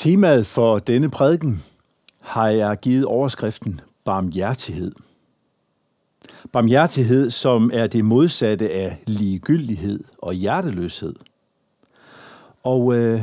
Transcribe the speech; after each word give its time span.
Temaet 0.00 0.46
for 0.46 0.78
denne 0.78 1.10
prædiken 1.10 1.62
har 2.20 2.48
jeg 2.48 2.78
givet 2.82 3.04
overskriften 3.04 3.80
barmhjertighed. 4.04 4.92
Barmhjertighed, 6.52 7.30
som 7.30 7.70
er 7.74 7.86
det 7.86 8.04
modsatte 8.04 8.72
af 8.72 9.02
ligegyldighed 9.06 10.04
og 10.18 10.34
hjerteløshed. 10.34 11.14
Og 12.62 12.94
øh, 12.94 13.22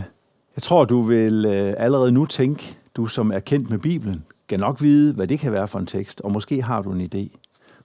jeg 0.55 0.63
tror, 0.63 0.85
du 0.85 1.01
vil 1.01 1.45
øh, 1.45 1.73
allerede 1.77 2.11
nu 2.11 2.25
tænke, 2.25 2.77
du 2.95 3.07
som 3.07 3.31
er 3.31 3.39
kendt 3.39 3.69
med 3.69 3.79
Bibelen, 3.79 4.25
kan 4.49 4.59
nok 4.59 4.81
vide, 4.81 5.13
hvad 5.13 5.27
det 5.27 5.39
kan 5.39 5.51
være 5.51 5.67
for 5.67 5.79
en 5.79 5.85
tekst, 5.85 6.21
og 6.21 6.31
måske 6.31 6.61
har 6.61 6.81
du 6.81 6.91
en 6.91 7.09
idé. 7.13 7.37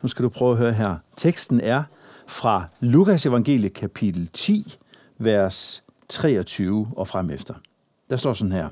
Nu 0.02 0.08
skal 0.08 0.22
du 0.22 0.28
prøve 0.28 0.52
at 0.52 0.58
høre 0.58 0.72
her. 0.72 0.96
Teksten 1.16 1.60
er 1.60 1.82
fra 2.26 2.64
Lukas 2.80 3.26
evangelie 3.26 3.70
kapitel 3.70 4.28
10, 4.32 4.78
vers 5.18 5.84
23 6.08 6.88
og 6.96 7.08
frem 7.08 7.30
efter. 7.30 7.54
Der 8.10 8.16
står 8.16 8.32
sådan 8.32 8.52
her. 8.52 8.68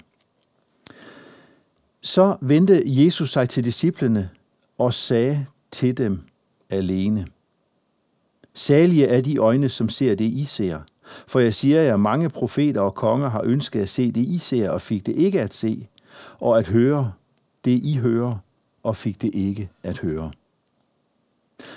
Så 2.01 2.37
vendte 2.41 2.83
Jesus 2.87 3.33
sig 3.33 3.49
til 3.49 3.65
disciplene 3.65 4.31
og 4.79 4.95
sagde 4.95 5.47
til 5.71 5.97
dem 5.97 6.21
alene. 6.71 7.27
Salige 8.55 9.07
er 9.07 9.21
de 9.21 9.37
øjne, 9.37 9.69
som 9.69 9.89
ser 9.89 10.15
det, 10.15 10.25
I 10.25 10.45
ser. 10.45 10.81
For 11.27 11.41
jeg 11.41 11.55
siger 11.55 11.83
jer, 11.83 11.97
mange 11.97 12.29
profeter 12.29 12.81
og 12.81 12.95
konger 12.95 13.29
har 13.29 13.43
ønsket 13.45 13.81
at 13.81 13.89
se 13.89 14.13
det, 14.13 14.21
I 14.21 14.39
ser, 14.39 14.71
og 14.71 14.81
fik 14.81 15.07
det 15.07 15.17
ikke 15.17 15.41
at 15.41 15.55
se, 15.55 15.89
og 16.41 16.59
at 16.59 16.69
høre 16.69 17.13
det, 17.65 17.81
I 17.83 17.95
hører, 17.95 18.37
og 18.83 18.97
fik 18.97 19.23
det 19.23 19.35
ikke 19.35 19.69
at 19.83 19.99
høre. 19.99 20.31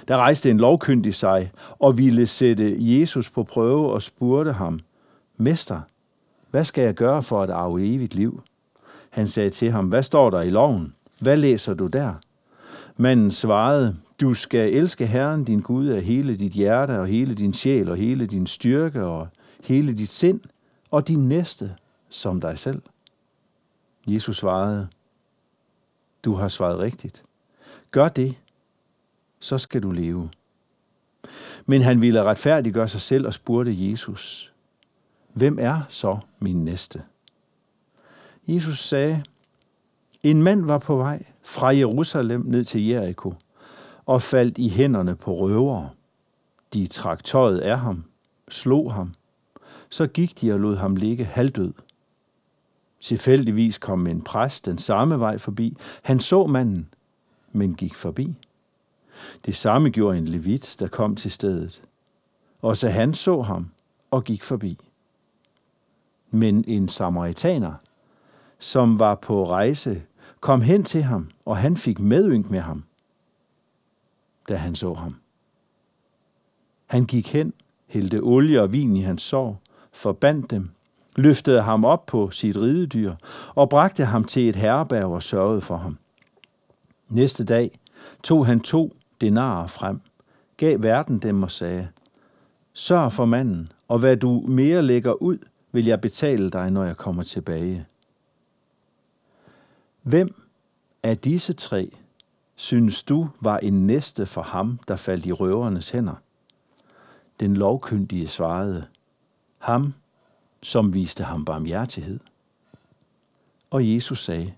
Der 0.08 0.18
rejste 0.18 0.49
en 0.49 0.58
lovkyndig 0.58 1.16
sig 1.16 1.52
og 1.80 1.98
ville 1.98 2.27
sætte 2.27 2.76
Jesus 2.80 3.30
på 3.30 3.44
prøve 3.44 3.91
og 3.91 4.02
spurgte 4.02 4.54
ham, 4.54 4.80
Mester, 5.38 5.82
hvad 6.52 6.66
skal 6.66 6.84
jeg 6.84 6.94
gøre 6.94 7.24
for 7.24 7.44
at 7.44 7.49
arve 7.49 7.94
evigt 7.94 8.16
liv? 8.16 8.44
Han 9.13 9.27
sagde 9.27 9.49
til 9.49 9.72
ham, 9.72 9.88
hvad 9.88 10.03
står 10.03 10.30
der 10.30 10.41
i 10.41 10.49
loven? 10.49 10.95
Hvad 11.20 11.38
læser 11.38 11.74
du 11.74 11.88
der? 11.88 12.13
Manden 12.98 13.32
svarede, 13.32 13.98
du 14.21 14.34
skal 14.34 14.74
elske 14.74 15.05
Herren 15.07 15.43
din 15.43 15.62
Gud 15.62 15.88
af 15.88 16.01
hele 16.01 16.38
dit 16.38 16.51
hjerte 16.51 16.99
og 16.99 17.07
hele 17.07 17.35
din 17.35 17.54
sjæl 17.54 17.90
og 17.90 17.98
hele 17.98 18.26
din 18.26 18.48
styrke 18.48 19.04
og 19.04 19.27
hele 19.63 19.93
dit 19.93 20.10
sind 20.10 20.41
og 20.91 21.07
din 21.07 21.29
næste 21.29 21.76
som 22.10 22.41
dig 22.41 22.60
selv. 22.60 22.82
Jesus 24.07 24.38
svarede, 24.38 24.88
du 26.26 26.34
har 26.34 26.48
svaret 26.48 26.79
rigtigt. 26.79 27.23
Gør 27.91 28.07
det, 28.07 28.35
så 29.40 29.57
skal 29.57 29.84
du 29.84 29.91
leve. 29.91 30.29
Men 31.66 31.82
han 31.82 32.01
ville 32.01 32.23
retfærdiggøre 32.23 32.88
sig 32.88 33.01
selv 33.01 33.27
og 33.27 33.34
spurgte 33.34 33.90
Jesus, 33.90 34.54
hvem 35.34 35.57
er 35.60 35.82
så 35.90 36.20
min 36.40 36.66
næste? 36.66 37.04
Jesus 38.48 38.80
sagde, 38.80 39.24
en 40.24 40.44
mand 40.44 40.66
var 40.66 40.77
på 40.77 40.96
vej 40.96 41.26
fra 41.44 41.76
Jerusalem 41.76 42.41
ned 42.46 42.63
til 42.63 42.88
Jericho 42.88 43.34
og 44.05 44.22
faldt 44.22 44.58
i 44.58 44.70
hænderne 44.70 45.16
på 45.16 45.35
røvere. 45.35 45.90
De 46.74 46.88
trak 46.88 47.24
tøjet 47.24 47.60
af 47.60 47.80
ham, 47.80 48.04
slog 48.50 48.94
ham. 48.94 49.13
Så 49.90 50.08
gik 50.08 50.41
de 50.41 50.54
og 50.54 50.60
lod 50.60 50.76
ham 50.76 50.96
ligge 50.96 51.26
halvdød. 51.26 51.74
Tilfældigvis 53.00 53.77
kom 53.77 54.08
en 54.08 54.22
præst 54.22 54.66
den 54.66 54.78
samme 54.78 55.20
vej 55.20 55.38
forbi. 55.38 55.78
Han 56.02 56.20
så 56.20 56.46
manden, 56.46 56.90
men 57.52 57.76
gik 57.76 57.96
forbi. 57.96 58.35
Det 59.46 59.55
samme 59.55 59.90
gjorde 59.90 60.18
en 60.18 60.28
levit, 60.28 60.76
der 60.80 60.88
kom 60.88 61.16
til 61.16 61.32
stedet. 61.32 61.84
Også 62.62 62.90
han 62.90 63.13
så 63.13 63.41
ham 63.41 63.72
og 64.12 64.24
gik 64.24 64.44
forbi. 64.44 64.78
Men 66.31 66.63
en 66.68 66.90
samaritaner 66.90 67.74
som 68.64 69.00
var 69.00 69.16
på 69.16 69.50
rejse, 69.50 70.02
kom 70.40 70.62
hen 70.62 70.84
til 70.84 71.03
ham, 71.03 71.30
og 71.46 71.58
han 71.58 71.78
fik 71.78 72.00
medynk 72.00 72.50
med 72.50 72.59
ham, 72.59 72.84
da 74.50 74.56
han 74.56 74.75
så 74.75 74.94
ham. 74.94 75.16
Han 76.85 77.06
gik 77.06 77.34
hen, 77.34 77.53
hældte 77.88 78.19
olie 78.22 78.62
og 78.62 78.73
vin 78.73 78.96
i 78.96 79.02
hans 79.02 79.22
sår, 79.22 79.62
forbandt 79.91 80.52
dem, 80.52 80.69
løftede 81.16 81.62
ham 81.62 81.85
op 81.85 82.06
på 82.06 82.31
sit 82.31 82.57
ridedyr 82.57 83.16
og 83.56 83.69
bragte 83.69 84.06
ham 84.06 84.23
til 84.23 84.50
et 84.50 84.56
herberg 84.56 85.06
og 85.06 85.23
sørgede 85.23 85.62
for 85.62 85.78
ham. 85.78 85.97
Næste 87.09 87.46
dag 87.46 87.79
tog 88.23 88.46
han 88.46 88.59
to 88.59 88.96
denarer 89.22 89.68
frem, 89.68 90.02
gav 90.57 90.81
verden 90.81 91.19
dem 91.19 91.44
og 91.44 91.52
sagde, 91.52 91.88
Sørg 92.73 93.13
for 93.13 93.25
manden, 93.25 93.72
og 93.88 94.00
hvad 94.00 94.18
du 94.18 94.40
mere 94.47 94.81
lægger 94.81 95.13
ud, 95.13 95.38
vil 95.72 95.85
jeg 95.85 96.02
betale 96.02 96.50
dig, 96.50 96.72
når 96.72 96.84
jeg 96.84 96.97
kommer 96.97 97.23
tilbage. 97.23 97.85
Hvem 100.03 100.41
af 101.03 101.18
disse 101.18 101.53
tre 101.53 101.91
synes 102.56 103.03
du 103.03 103.30
var 103.41 103.58
en 103.58 103.88
næste 103.88 104.25
for 104.25 104.41
ham, 104.41 104.80
der 104.88 104.96
faldt 104.96 105.25
i 105.25 105.31
røvernes 105.31 105.90
hænder? 105.90 106.16
Den 107.40 107.58
lovkyndige 107.58 108.28
svarede, 108.28 108.88
ham, 109.58 109.94
som 110.62 110.94
viste 110.94 111.24
ham 111.24 111.46
barmhjertighed. 111.46 112.19
Og 113.69 113.94
Jesus 113.94 114.24
sagde, 114.24 114.53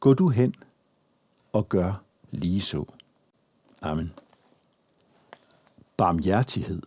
gå 0.00 0.14
du 0.14 0.28
hen 0.28 0.54
og 1.52 1.68
gør 1.68 2.02
lige 2.30 2.60
så. 2.60 2.84
Amen. 3.82 4.12
Barmhjertighed. 5.96 6.82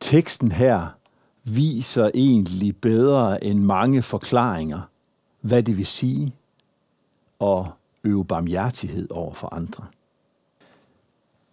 Teksten 0.00 0.52
her 0.52 0.88
viser 1.44 2.10
egentlig 2.14 2.76
bedre 2.76 3.44
end 3.44 3.58
mange 3.58 4.02
forklaringer– 4.02 4.82
hvad 5.40 5.62
det 5.62 5.76
vil 5.76 5.86
sige 5.86 6.34
at 7.40 7.64
øve 8.04 8.24
barmhjertighed 8.24 9.10
over 9.10 9.34
for 9.34 9.54
andre. 9.54 9.84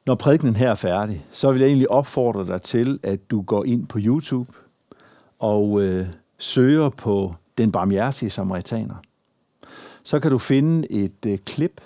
Når 0.05 0.15
prædikenen 0.15 0.55
her 0.55 0.71
er 0.71 0.75
færdig, 0.75 1.25
så 1.31 1.51
vil 1.51 1.59
jeg 1.61 1.67
egentlig 1.67 1.91
opfordre 1.91 2.47
dig 2.47 2.61
til, 2.61 2.99
at 3.03 3.31
du 3.31 3.41
går 3.41 3.65
ind 3.65 3.87
på 3.87 3.99
YouTube 4.01 4.53
og 5.39 5.81
øh, 5.81 6.07
søger 6.37 6.89
på 6.89 7.35
den 7.57 7.71
barmhjertige 7.71 8.29
samaritaner. 8.29 8.95
Så 10.03 10.19
kan 10.19 10.31
du 10.31 10.37
finde 10.37 10.91
et 10.91 11.25
øh, 11.25 11.37
klip, 11.37 11.81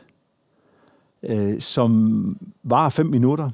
øh, 1.24 1.62
som 1.62 2.38
var 2.64 2.90
fem 2.90 3.06
minutter, 3.06 3.50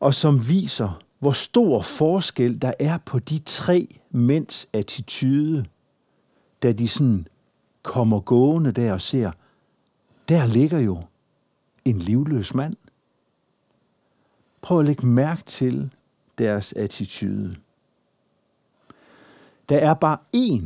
og 0.00 0.14
som 0.14 0.48
viser, 0.48 1.00
hvor 1.18 1.32
stor 1.32 1.82
forskel 1.82 2.62
der 2.62 2.72
er 2.78 2.98
på 2.98 3.18
de 3.18 3.38
tre 3.38 3.88
mænds 4.10 4.68
attitude, 4.72 5.64
da 6.62 6.72
de 6.72 6.88
sådan 6.88 7.26
kommer 7.82 8.20
gående 8.20 8.72
der 8.72 8.92
og 8.92 9.00
ser, 9.00 9.32
der 10.28 10.46
ligger 10.46 10.78
jo 10.78 11.02
en 11.84 11.98
livløs 11.98 12.54
mand. 12.54 12.76
Prøv 14.60 14.80
at 14.80 14.86
lægge 14.86 15.06
mærke 15.06 15.42
til 15.42 15.94
deres 16.38 16.72
attitude. 16.72 17.56
Der 19.68 19.78
er 19.78 19.94
bare 19.94 20.18
én 20.36 20.64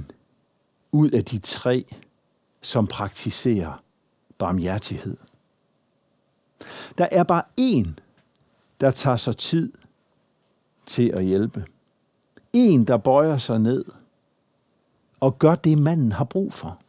ud 0.93 1.11
af 1.11 1.25
de 1.25 1.39
tre, 1.39 1.85
som 2.61 2.87
praktiserer 2.87 3.83
barmhjertighed. 4.39 5.17
Der 6.99 7.09
er 7.13 7.23
bare 7.23 7.43
én, 7.61 7.89
der 8.81 8.91
tager 8.91 9.17
sig 9.17 9.37
tid 9.37 9.73
til 10.87 11.09
at 11.09 11.25
hjælpe. 11.25 11.67
En, 12.53 12.85
der 12.85 12.97
bøjer 12.97 13.39
sig 13.39 13.59
ned 13.59 13.85
og 15.21 15.39
gør 15.39 15.55
det, 15.55 15.79
manden 15.79 16.13
har 16.13 16.25
brug 16.25 16.53
for. 16.53 16.82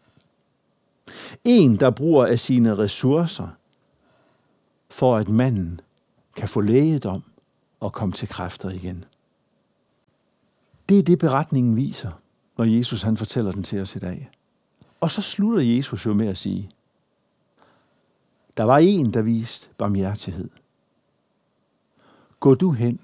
En, 1.44 1.80
der 1.80 1.90
bruger 1.90 2.26
af 2.26 2.40
sine 2.40 2.78
ressourcer, 2.78 3.48
for 4.90 5.18
at 5.18 5.30
manden 5.30 5.82
kan 6.36 6.48
få 6.48 6.62
lægedom 6.62 7.24
og 7.80 7.94
komme 7.94 8.14
til 8.14 8.28
kræfter 8.28 8.70
igen. 8.70 9.06
Det 10.90 11.00
er 11.00 11.04
det, 11.04 11.20
beretningen 11.20 11.76
viser, 11.76 12.12
når 12.58 12.66
Jesus 12.66 13.02
han 13.02 13.18
fortæller 13.18 13.52
den 13.52 13.64
til 13.64 13.82
os 13.82 13.96
i 13.96 14.00
dag. 14.00 14.30
Og 15.00 15.12
så 15.12 15.22
slutter 15.22 15.62
Jesus 15.62 16.06
jo 16.06 16.14
med 16.14 16.28
at 16.28 16.38
sige, 16.38 16.70
der 18.58 18.64
var 18.64 18.78
en, 18.78 19.14
der 19.14 19.22
viste 19.22 19.70
barmhjertighed. 19.78 20.50
Gå 22.40 22.54
du 22.54 22.72
hen 22.72 23.00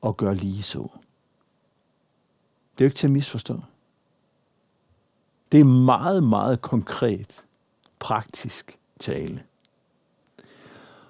og 0.00 0.16
gør 0.16 0.32
lige 0.32 0.62
så. 0.62 0.88
Det 2.72 2.84
er 2.84 2.84
jo 2.84 2.86
ikke 2.86 2.96
til 2.96 3.06
at 3.06 3.10
misforstå. 3.10 3.60
Det 5.52 5.60
er 5.60 5.64
meget, 5.64 6.22
meget 6.22 6.62
konkret, 6.62 7.43
praktisk 8.04 8.78
tale. 8.98 9.42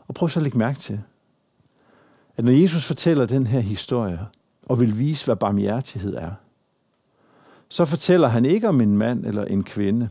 Og 0.09 0.15
prøv 0.15 0.29
så 0.29 0.41
at 0.41 0.43
lægge 0.43 0.59
mærke 0.59 0.79
til, 0.79 1.03
at 2.37 2.45
når 2.45 2.53
Jesus 2.53 2.85
fortæller 2.85 3.27
den 3.27 3.47
her 3.47 3.61
historie, 3.61 4.27
og 4.67 4.81
vil 4.81 4.99
vise, 4.99 5.25
hvad 5.25 5.37
barmhjertighed 5.37 6.15
er, 6.15 6.33
så 7.69 7.85
fortæller 7.85 8.29
han 8.29 8.45
ikke 8.45 8.69
om 8.69 8.81
en 8.81 8.97
mand 8.97 9.27
eller 9.27 9.45
en 9.45 9.65
kvinde, 9.65 10.09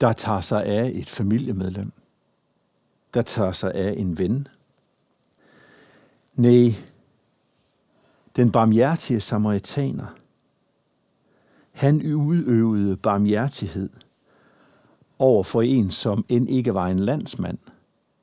der 0.00 0.12
tager 0.12 0.40
sig 0.40 0.64
af 0.64 0.92
et 0.94 1.08
familiemedlem, 1.08 1.92
der 3.14 3.22
tager 3.22 3.52
sig 3.52 3.74
af 3.74 3.94
en 3.96 4.18
ven. 4.18 4.48
Nej, 6.34 6.74
den 8.36 8.52
barmhjertige 8.52 9.20
samaritaner– 9.20 10.06
Han 11.78 12.14
udøvede 12.14 12.96
barmhjertighed 12.96 13.90
over 15.18 15.42
for 15.42 15.62
en, 15.62 15.90
som 15.90 16.24
end 16.28 16.50
ikke 16.50 16.74
var 16.74 16.86
en 16.86 16.98
landsmand. 16.98 17.58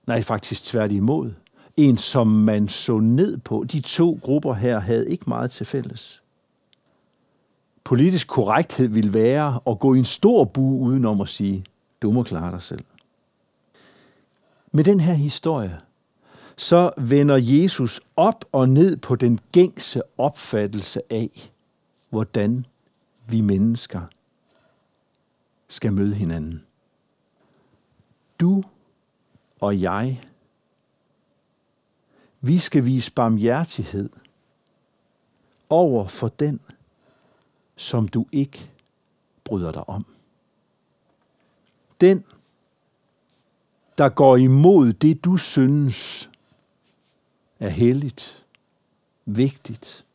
Nej, 0.07 0.21
faktisk 0.21 0.63
tværtimod. 0.63 1.33
En, 1.77 1.97
som 1.97 2.27
man 2.27 2.67
så 2.67 2.99
ned 2.99 3.37
på. 3.37 3.65
De 3.71 3.79
to 3.79 4.19
grupper 4.21 4.53
her 4.53 4.79
havde 4.79 5.09
ikke 5.09 5.23
meget 5.27 5.51
til 5.51 5.65
fælles. 5.65 6.21
Politisk 7.83 8.27
korrekthed 8.27 8.87
vil 8.87 9.13
være 9.13 9.59
at 9.67 9.79
gå 9.79 9.93
i 9.93 9.99
en 9.99 10.05
stor 10.05 10.43
bu 10.43 10.79
udenom 10.79 11.21
at 11.21 11.29
sige, 11.29 11.65
du 12.01 12.11
må 12.11 12.23
klare 12.23 12.51
dig 12.51 12.61
selv. 12.61 12.85
Med 14.71 14.83
den 14.83 14.99
her 14.99 15.13
historie, 15.13 15.79
så 16.57 16.91
vender 16.97 17.37
Jesus 17.37 18.01
op 18.15 18.45
og 18.51 18.69
ned 18.69 18.97
på 18.97 19.15
den 19.15 19.39
gængse 19.51 20.01
opfattelse 20.17 21.01
af, 21.09 21.51
hvordan 22.09 22.65
vi 23.27 23.41
mennesker 23.41 24.01
skal 25.67 25.93
møde 25.93 26.15
hinanden. 26.15 26.64
Du 28.39 28.63
og 29.61 29.81
jeg, 29.81 30.23
vi 32.41 32.57
skal 32.57 32.85
vise 32.85 33.11
barmhjertighed 33.11 34.09
over 35.69 36.07
for 36.07 36.27
den, 36.27 36.61
som 37.75 38.07
du 38.07 38.25
ikke 38.31 38.71
bryder 39.43 39.71
dig 39.71 39.89
om. 39.89 40.05
Den, 42.01 42.25
der 43.97 44.09
går 44.09 44.37
imod 44.37 44.93
det, 44.93 45.25
du 45.25 45.37
synes 45.37 46.29
er 47.59 47.69
helligt, 47.69 48.45
vigtigt, 49.25 50.05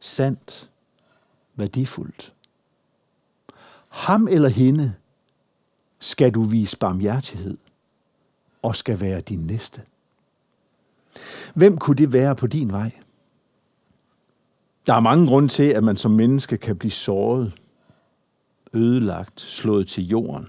sandt, 0.00 0.70
værdifuldt. 1.54 2.32
Ham 3.88 4.28
eller 4.28 4.48
hende 4.48 4.94
skal 5.98 6.30
du 6.30 6.42
vise 6.42 6.78
barmhjertighed 6.78 7.56
og 8.62 8.76
skal 8.76 9.00
være 9.00 9.20
din 9.20 9.46
næste. 9.46 9.82
Hvem 11.54 11.76
kunne 11.76 11.96
det 11.96 12.12
være 12.12 12.36
på 12.36 12.46
din 12.46 12.72
vej? 12.72 12.90
Der 14.86 14.94
er 14.94 15.00
mange 15.00 15.26
grunde 15.26 15.48
til, 15.48 15.62
at 15.62 15.84
man 15.84 15.96
som 15.96 16.10
menneske 16.10 16.56
kan 16.56 16.76
blive 16.76 16.90
såret, 16.90 17.52
ødelagt, 18.72 19.40
slået 19.40 19.88
til 19.88 20.08
jorden. 20.08 20.48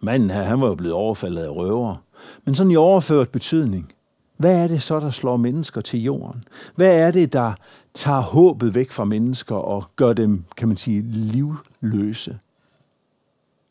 Manden 0.00 0.30
her, 0.30 0.42
han 0.42 0.60
var 0.60 0.66
jo 0.66 0.74
blevet 0.74 0.94
overfaldet 0.94 1.42
af 1.42 1.56
røver. 1.56 1.96
Men 2.44 2.54
sådan 2.54 2.70
i 2.70 2.76
overført 2.76 3.28
betydning, 3.28 3.92
hvad 4.36 4.64
er 4.64 4.68
det 4.68 4.82
så, 4.82 5.00
der 5.00 5.10
slår 5.10 5.36
mennesker 5.36 5.80
til 5.80 6.02
jorden? 6.02 6.44
Hvad 6.74 6.98
er 6.98 7.10
det, 7.10 7.32
der 7.32 7.52
tager 7.94 8.20
håbet 8.20 8.74
væk 8.74 8.90
fra 8.90 9.04
mennesker 9.04 9.56
og 9.56 9.84
gør 9.96 10.12
dem, 10.12 10.44
kan 10.56 10.68
man 10.68 10.76
sige, 10.76 11.02
livløse? 11.02 12.38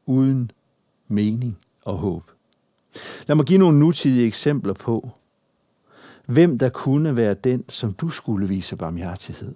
Uden 0.07 0.51
mening 1.07 1.57
og 1.85 1.97
håb. 1.97 2.31
Lad 3.27 3.35
mig 3.35 3.45
give 3.45 3.59
nogle 3.59 3.79
nutidige 3.79 4.27
eksempler 4.27 4.73
på, 4.73 5.09
hvem 6.25 6.57
der 6.57 6.69
kunne 6.69 7.15
være 7.15 7.33
den, 7.33 7.69
som 7.69 7.93
du 7.93 8.09
skulle 8.09 8.47
vise 8.47 8.75
barmhjertighed. 8.75 9.55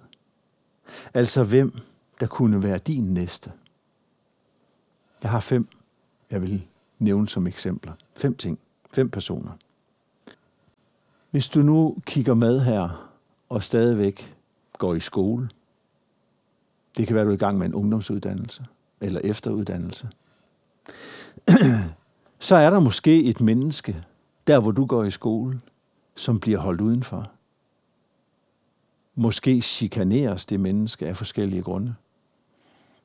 Altså 1.14 1.44
hvem 1.44 1.78
der 2.20 2.26
kunne 2.26 2.62
være 2.62 2.78
din 2.78 3.14
næste. 3.14 3.52
Jeg 5.22 5.30
har 5.30 5.40
fem, 5.40 5.68
jeg 6.30 6.42
vil 6.42 6.66
nævne 6.98 7.28
som 7.28 7.46
eksempler. 7.46 7.92
Fem 8.16 8.36
ting. 8.36 8.58
Fem 8.90 9.10
personer. 9.10 9.52
Hvis 11.30 11.48
du 11.48 11.62
nu 11.62 11.96
kigger 12.06 12.34
med 12.34 12.60
her 12.60 13.10
og 13.48 13.62
stadigvæk 13.62 14.36
går 14.78 14.94
i 14.94 15.00
skole, 15.00 15.48
det 16.96 17.06
kan 17.06 17.16
være, 17.16 17.24
du 17.24 17.30
er 17.30 17.34
i 17.34 17.36
gang 17.36 17.58
med 17.58 17.66
en 17.66 17.74
ungdomsuddannelse 17.74 18.64
eller 19.00 19.20
efteruddannelse, 19.24 20.08
så 22.38 22.56
er 22.56 22.70
der 22.70 22.80
måske 22.80 23.24
et 23.24 23.40
menneske, 23.40 24.04
der 24.46 24.58
hvor 24.58 24.70
du 24.70 24.86
går 24.86 25.04
i 25.04 25.10
skole, 25.10 25.60
som 26.14 26.40
bliver 26.40 26.58
holdt 26.58 26.80
udenfor. 26.80 27.30
Måske 29.14 29.60
chikaneres 29.60 30.46
det 30.46 30.60
menneske 30.60 31.06
af 31.06 31.16
forskellige 31.16 31.62
grunde. 31.62 31.94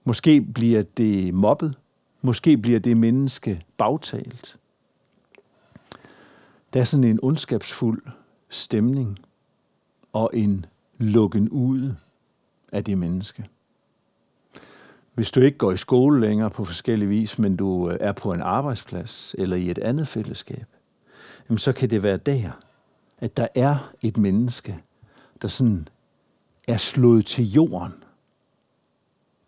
Måske 0.03 0.41
bliver 0.41 0.81
det 0.81 1.33
mobbet. 1.33 1.77
Måske 2.21 2.57
bliver 2.57 2.79
det 2.79 2.97
menneske 2.97 3.65
bagtalt. 3.77 4.57
Der 6.73 6.79
er 6.79 6.83
sådan 6.83 7.03
en 7.03 7.19
ondskabsfuld 7.23 8.01
stemning 8.49 9.19
og 10.13 10.29
en 10.33 10.65
lukken 10.97 11.49
ude 11.49 11.95
af 12.71 12.83
det 12.83 12.97
menneske. 12.97 13.45
Hvis 15.17 15.31
du 15.31 15.39
ikke 15.39 15.57
går 15.57 15.71
i 15.71 15.77
skole 15.77 16.21
længere 16.21 16.49
på 16.49 16.65
forskellige 16.65 17.09
vis, 17.09 17.39
men 17.39 17.55
du 17.55 17.89
øh, 17.89 17.97
er 18.01 18.11
på 18.11 18.33
en 18.33 18.41
arbejdsplads 18.41 19.35
eller 19.37 19.57
i 19.57 19.71
et 19.71 19.77
andet 19.77 20.07
fællesskab, 20.07 20.65
så 21.57 21.73
kan 21.73 21.89
det 21.89 22.03
være 22.03 22.17
der, 22.17 22.51
at 23.17 23.37
der 23.37 23.47
er 23.55 23.93
et 24.01 24.17
menneske, 24.17 24.83
der 25.41 25.47
sådan 25.47 25.87
er 26.67 26.77
slået 26.77 27.25
til 27.25 27.51
jorden 27.51 27.93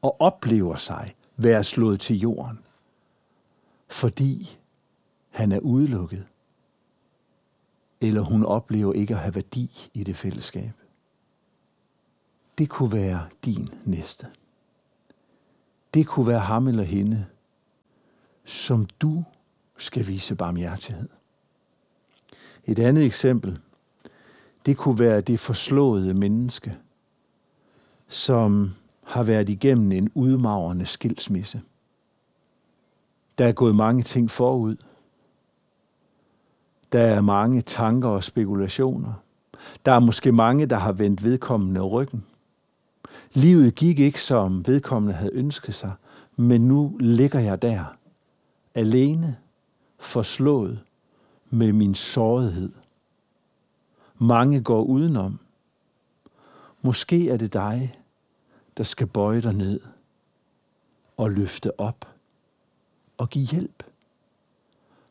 og 0.02 0.22
oplever 0.22 0.76
sig 0.76 1.16
være 1.38 1.64
slået 1.64 2.00
til 2.00 2.20
jorden, 2.20 2.60
fordi 3.88 4.58
han 5.30 5.52
er 5.52 5.60
udelukket, 5.60 6.26
eller 8.02 8.22
hun 8.22 8.46
oplever 8.46 8.94
ikke 8.94 9.14
at 9.14 9.20
have 9.20 9.36
værdi 9.36 9.90
i 9.94 10.04
det 10.04 10.18
fællesskab. 10.18 10.72
Det 12.58 12.70
kunne 12.70 12.92
være 12.92 13.28
din 13.46 13.70
næste. 13.86 14.28
Det 15.94 16.08
kunne 16.08 16.28
være 16.28 16.40
ham 16.40 16.68
eller 16.68 16.84
hende, 16.84 17.26
som 18.46 18.86
du 18.86 19.24
skal 19.78 20.08
vise 20.08 20.36
barmhjertighed. 20.36 21.10
Et 22.66 22.80
andet 22.80 23.06
eksempel, 23.06 23.60
det 24.66 24.78
kunne 24.78 25.00
være 25.00 25.22
det 25.22 25.40
forslåede 25.40 26.14
menneske, 26.14 26.78
som 28.08 28.72
har 29.04 29.24
været 29.24 29.50
igennem 29.50 29.92
en 29.92 30.12
udmagrende 30.16 30.86
skilsmisse. 30.86 31.62
Der 33.38 33.48
er 33.48 33.52
gået 33.52 33.76
mange 33.76 34.04
ting 34.04 34.32
forud. 34.32 34.76
Der 36.92 37.02
er 37.02 37.22
mange 37.22 37.62
tanker 37.62 38.10
og 38.10 38.24
spekulationer. 38.24 39.14
Der 39.86 39.92
er 39.92 40.00
måske 40.00 40.32
mange, 40.32 40.66
der 40.66 40.78
har 40.78 40.92
vendt 40.92 41.24
vedkommende 41.24 41.82
ryggen. 41.82 42.26
Livet 43.34 43.76
gik 43.76 44.00
ikke, 44.00 44.24
som 44.24 44.68
vedkommende 44.68 45.16
havde 45.16 45.34
ønsket 45.34 45.76
sig, 45.76 45.94
men 46.36 46.68
nu 46.68 46.98
ligger 47.00 47.40
jeg 47.40 47.62
der, 47.62 47.98
alene, 48.76 49.38
forslået 50.00 50.80
med 51.50 51.74
min 51.74 51.96
sårighed. 51.96 52.72
Mange 54.18 54.62
går 54.62 54.84
udenom. 54.84 55.40
Måske 56.82 57.30
er 57.30 57.38
det 57.38 57.54
dig, 57.54 58.00
der 58.78 58.84
skal 58.84 59.08
bøje 59.08 59.42
dig 59.42 59.54
ned 59.54 59.80
og 61.18 61.32
løfte 61.32 61.80
op 61.80 62.08
og 63.18 63.30
give 63.30 63.46
hjælp, 63.46 63.84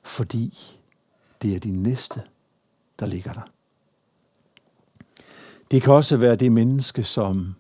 fordi 0.03 0.79
det 1.43 1.55
er 1.55 1.61
din 1.61 1.83
næste, 1.83 2.23
der 3.01 3.07
ligger 3.07 3.33
der. 3.33 3.51
Det 5.71 5.83
kan 5.83 5.93
også 5.93 6.17
være 6.17 6.37
det 6.37 6.53
menneske, 6.53 7.03
som 7.03 7.55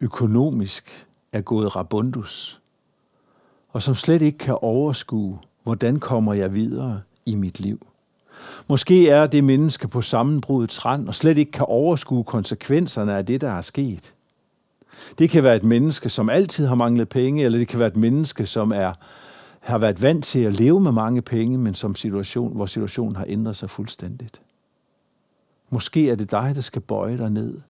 økonomisk 0.00 1.06
er 1.32 1.40
gået 1.40 1.76
rabundus, 1.76 2.60
og 3.68 3.82
som 3.82 3.94
slet 3.94 4.22
ikke 4.22 4.38
kan 4.38 4.58
overskue, 4.60 5.38
hvordan 5.62 5.98
kommer 5.98 6.34
jeg 6.34 6.54
videre 6.54 7.00
i 7.26 7.34
mit 7.34 7.60
liv. 7.60 7.86
Måske 8.68 9.08
er 9.08 9.26
det 9.26 9.44
menneske 9.44 9.88
på 9.88 10.02
sammenbrudets 10.02 10.86
rand 10.86 11.08
og 11.08 11.14
slet 11.14 11.38
ikke 11.38 11.52
kan 11.52 11.66
overskue 11.66 12.24
konsekvenserne 12.24 13.16
af 13.16 13.26
det, 13.26 13.40
der 13.40 13.50
er 13.50 13.60
sket. 13.60 14.14
Det 15.18 15.30
kan 15.30 15.44
være 15.44 15.56
et 15.56 15.64
menneske, 15.64 16.08
som 16.08 16.30
altid 16.30 16.66
har 16.66 16.74
manglet 16.74 17.08
penge, 17.08 17.44
eller 17.44 17.58
det 17.58 17.68
kan 17.68 17.78
være 17.78 17.88
et 17.88 17.96
menneske, 17.96 18.46
som 18.46 18.72
er, 18.72 18.92
har 19.60 19.78
været 19.78 20.02
vant 20.02 20.24
til 20.24 20.40
at 20.40 20.52
leve 20.60 20.80
med 20.80 20.92
mange 20.92 21.22
penge, 21.22 21.58
men 21.58 21.74
som 21.74 21.94
situation, 21.94 22.56
hvor 22.56 22.66
situationen 22.66 23.16
har 23.16 23.24
ændret 23.28 23.56
sig 23.56 23.70
fuldstændigt. 23.70 24.42
Måske 25.70 26.10
er 26.10 26.14
det 26.14 26.30
dig, 26.30 26.52
der 26.54 26.60
skal 26.60 26.82
bøje 26.82 27.18
dig 27.18 27.30
ned 27.30 27.60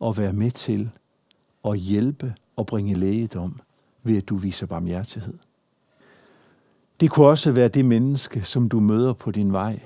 og 0.00 0.18
være 0.18 0.32
med 0.32 0.50
til 0.50 0.90
og 1.62 1.76
hjælpe 1.76 2.34
og 2.56 2.66
bringe 2.66 2.94
lægedom 2.94 3.60
ved, 4.02 4.16
at 4.16 4.28
du 4.28 4.36
viser 4.36 4.66
barmhjertighed. 4.66 5.38
Det 7.00 7.10
kunne 7.10 7.26
også 7.26 7.52
være 7.52 7.68
det 7.68 7.84
menneske, 7.84 8.42
som 8.42 8.68
du 8.68 8.80
møder 8.80 9.12
på 9.12 9.30
din 9.30 9.52
vej, 9.52 9.80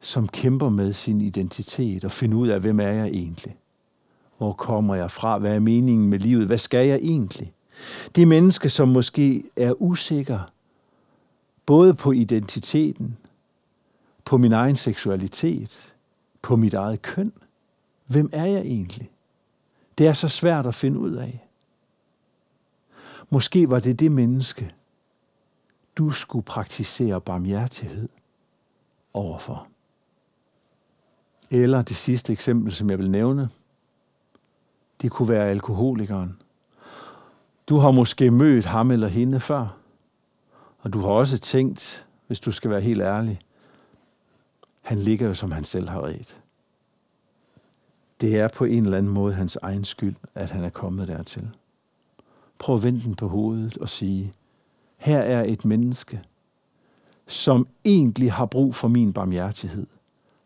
som 0.00 0.28
kæmper 0.28 0.68
med 0.68 0.92
sin 0.92 1.20
identitet 1.20 2.04
og 2.04 2.10
finder 2.10 2.38
ud 2.38 2.48
af, 2.48 2.60
hvem 2.60 2.80
er 2.80 2.90
jeg 2.90 3.08
egentlig? 3.08 3.56
Hvor 4.38 4.52
kommer 4.52 4.94
jeg 4.94 5.10
fra? 5.10 5.38
Hvad 5.38 5.54
er 5.54 5.58
meningen 5.58 6.08
med 6.08 6.18
livet? 6.18 6.46
Hvad 6.46 6.58
skal 6.58 6.86
jeg 6.86 6.98
egentlig? 7.02 7.52
Det 8.16 8.28
menneske, 8.28 8.68
som 8.68 8.88
måske 8.88 9.44
er 9.56 9.82
usikker, 9.82 10.40
både 11.66 11.94
på 11.94 12.12
identiteten, 12.12 13.16
på 14.24 14.36
min 14.36 14.52
egen 14.52 14.76
seksualitet, 14.76 15.94
på 16.42 16.56
mit 16.56 16.74
eget 16.74 17.02
køn. 17.02 17.32
Hvem 18.06 18.30
er 18.32 18.46
jeg 18.46 18.60
egentlig? 18.60 19.10
Det 20.00 20.08
er 20.08 20.12
så 20.12 20.28
svært 20.28 20.66
at 20.66 20.74
finde 20.74 20.98
ud 20.98 21.12
af. 21.12 21.46
Måske 23.30 23.70
var 23.70 23.80
det 23.80 24.00
det 24.00 24.12
menneske, 24.12 24.74
du 25.96 26.10
skulle 26.10 26.44
praktisere 26.44 27.20
barmhjertighed 27.20 28.08
overfor. 29.12 29.66
Eller 31.50 31.82
det 31.82 31.96
sidste 31.96 32.32
eksempel, 32.32 32.72
som 32.72 32.90
jeg 32.90 32.98
vil 32.98 33.10
nævne, 33.10 33.48
det 35.02 35.10
kunne 35.10 35.28
være 35.28 35.48
alkoholikeren. 35.48 36.42
Du 37.68 37.76
har 37.76 37.90
måske 37.90 38.30
mødt 38.30 38.64
ham 38.64 38.90
eller 38.90 39.08
hende 39.08 39.40
før, 39.40 39.76
og 40.78 40.92
du 40.92 40.98
har 41.00 41.10
også 41.10 41.38
tænkt, 41.38 42.06
hvis 42.26 42.40
du 42.40 42.52
skal 42.52 42.70
være 42.70 42.80
helt 42.80 43.02
ærlig, 43.02 43.40
han 44.82 44.98
ligger 44.98 45.26
jo, 45.26 45.34
som 45.34 45.52
han 45.52 45.64
selv 45.64 45.88
har 45.88 46.00
ret. 46.00 46.42
Det 48.20 48.38
er 48.38 48.48
på 48.48 48.64
en 48.64 48.84
eller 48.84 48.98
anden 48.98 49.12
måde 49.12 49.34
hans 49.34 49.56
egen 49.56 49.84
skyld, 49.84 50.14
at 50.34 50.50
han 50.50 50.64
er 50.64 50.70
kommet 50.70 51.08
dertil. 51.08 51.48
Prøv 52.58 52.76
at 52.76 52.82
vende 52.82 53.02
den 53.02 53.14
på 53.14 53.28
hovedet 53.28 53.78
og 53.78 53.88
sige, 53.88 54.32
her 54.96 55.18
er 55.18 55.44
et 55.44 55.64
menneske, 55.64 56.22
som 57.26 57.66
egentlig 57.84 58.32
har 58.32 58.46
brug 58.46 58.74
for 58.74 58.88
min 58.88 59.12
barmhjertighed, 59.12 59.86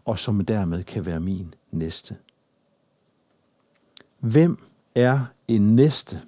og 0.05 0.19
som 0.19 0.45
dermed 0.45 0.85
kan 0.85 1.07
være 1.07 1.21
min 1.21 1.55
næste. 1.71 2.17
Hvem 4.21 4.59
er 4.95 5.25
en 5.49 5.77
næste? 5.77 6.23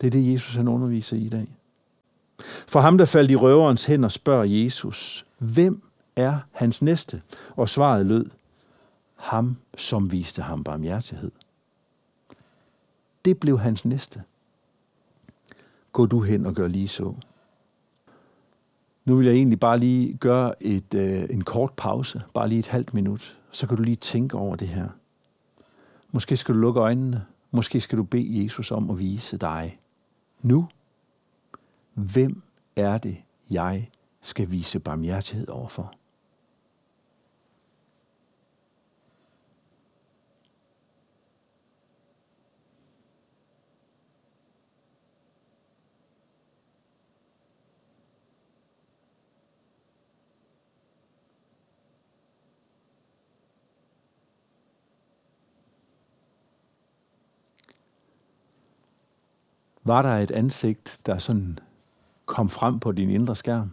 Det 0.00 0.06
er 0.06 0.10
det, 0.10 0.32
Jesus 0.32 0.54
han 0.54 0.68
underviser 0.68 1.16
i 1.16 1.20
i 1.20 1.28
dag. 1.28 1.46
For 2.66 2.80
ham, 2.80 2.98
der 2.98 3.04
faldt 3.04 3.30
i 3.30 3.36
røverens 3.36 3.84
hænder, 3.84 4.08
spørger 4.08 4.44
Jesus, 4.44 5.26
hvem 5.38 5.82
er 6.16 6.38
hans 6.52 6.82
næste? 6.82 7.22
Og 7.56 7.68
svaret 7.68 8.06
lød, 8.06 8.26
ham, 9.20 9.56
som 9.76 10.12
viste 10.12 10.42
ham 10.42 10.64
barmhjertighed. 10.64 11.30
Det 13.24 13.40
blev 13.40 13.58
hans 13.58 13.84
næste. 13.84 14.22
Gå 15.92 16.06
du 16.06 16.20
hen 16.20 16.46
og 16.46 16.54
gør 16.54 16.68
lige 16.68 16.88
så. 16.88 17.14
Nu 19.04 19.16
vil 19.16 19.26
jeg 19.26 19.34
egentlig 19.34 19.60
bare 19.60 19.78
lige 19.78 20.16
gøre 20.16 20.62
et, 20.62 20.94
øh, 20.94 21.26
en 21.30 21.44
kort 21.44 21.72
pause, 21.76 22.22
bare 22.34 22.48
lige 22.48 22.58
et 22.58 22.66
halvt 22.66 22.94
minut. 22.94 23.38
Så 23.50 23.66
kan 23.66 23.76
du 23.76 23.82
lige 23.82 23.96
tænke 23.96 24.36
over 24.36 24.56
det 24.56 24.68
her. 24.68 24.88
Måske 26.12 26.36
skal 26.36 26.54
du 26.54 26.60
lukke 26.60 26.80
øjnene. 26.80 27.26
Måske 27.50 27.80
skal 27.80 27.98
du 27.98 28.02
bede 28.02 28.44
Jesus 28.44 28.70
om 28.70 28.90
at 28.90 28.98
vise 28.98 29.36
dig 29.36 29.78
nu, 30.42 30.68
hvem 31.94 32.42
er 32.76 32.98
det, 32.98 33.16
jeg 33.50 33.90
skal 34.20 34.50
vise 34.50 34.80
barmhjertighed 34.80 35.48
overfor? 35.48 35.94
Var 59.90 60.02
der 60.02 60.16
et 60.18 60.30
ansigt, 60.30 61.00
der 61.06 61.18
sådan 61.18 61.58
kom 62.26 62.48
frem 62.48 62.80
på 62.80 62.92
din 62.92 63.10
indre 63.10 63.36
skærm? 63.36 63.70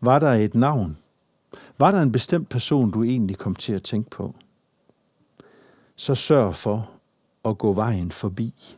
Var 0.00 0.18
der 0.18 0.32
et 0.32 0.54
navn? 0.54 0.98
Var 1.78 1.90
der 1.90 2.02
en 2.02 2.12
bestemt 2.12 2.48
person, 2.48 2.90
du 2.90 3.02
egentlig 3.02 3.38
kom 3.38 3.54
til 3.54 3.72
at 3.72 3.82
tænke 3.82 4.10
på? 4.10 4.34
Så 5.96 6.14
sørg 6.14 6.54
for 6.54 6.90
at 7.44 7.58
gå 7.58 7.72
vejen 7.72 8.12
forbi. 8.12 8.76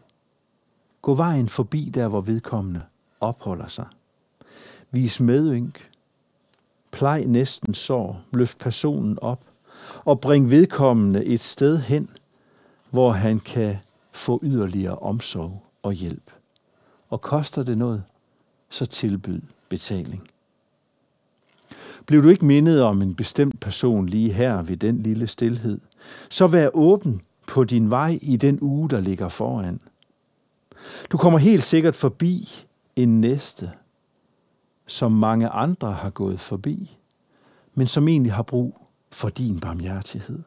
Gå 1.02 1.14
vejen 1.14 1.48
forbi 1.48 1.90
der, 1.94 2.08
hvor 2.08 2.20
vedkommende 2.20 2.82
opholder 3.20 3.68
sig. 3.68 3.86
Vis 4.90 5.20
medynk. 5.20 5.90
Plej 6.90 7.24
næsten 7.24 7.74
sår. 7.74 8.20
Løft 8.32 8.58
personen 8.58 9.18
op. 9.22 9.40
Og 10.04 10.20
bring 10.20 10.50
vedkommende 10.50 11.24
et 11.24 11.40
sted 11.40 11.78
hen, 11.78 12.10
hvor 12.90 13.12
han 13.12 13.40
kan 13.40 13.76
få 14.12 14.40
yderligere 14.42 14.98
omsorg 14.98 15.62
og 15.82 15.92
hjælp. 15.92 16.35
Og 17.10 17.20
koster 17.20 17.62
det 17.62 17.78
noget, 17.78 18.04
så 18.68 18.86
tilbyd 18.86 19.40
betaling. 19.68 20.28
Blev 22.06 22.22
du 22.22 22.28
ikke 22.28 22.44
mindet 22.44 22.82
om 22.82 23.02
en 23.02 23.14
bestemt 23.14 23.60
person 23.60 24.06
lige 24.06 24.32
her 24.32 24.62
ved 24.62 24.76
den 24.76 25.02
lille 25.02 25.26
stillhed, 25.26 25.80
så 26.28 26.46
vær 26.46 26.68
åben 26.74 27.22
på 27.46 27.64
din 27.64 27.90
vej 27.90 28.18
i 28.22 28.36
den 28.36 28.58
uge, 28.60 28.90
der 28.90 29.00
ligger 29.00 29.28
foran. 29.28 29.80
Du 31.12 31.16
kommer 31.16 31.38
helt 31.38 31.64
sikkert 31.64 31.94
forbi 31.94 32.48
en 32.96 33.20
næste, 33.20 33.72
som 34.86 35.12
mange 35.12 35.48
andre 35.48 35.92
har 35.92 36.10
gået 36.10 36.40
forbi, 36.40 36.98
men 37.74 37.86
som 37.86 38.08
egentlig 38.08 38.32
har 38.32 38.42
brug 38.42 38.86
for 39.10 39.28
din 39.28 39.60
barmhjertighed. 39.60 40.42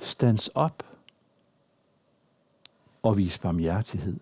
Stands 0.00 0.48
op 0.48 0.82
og 3.02 3.16
vis 3.16 3.38
barmhjertighed. 3.38 4.20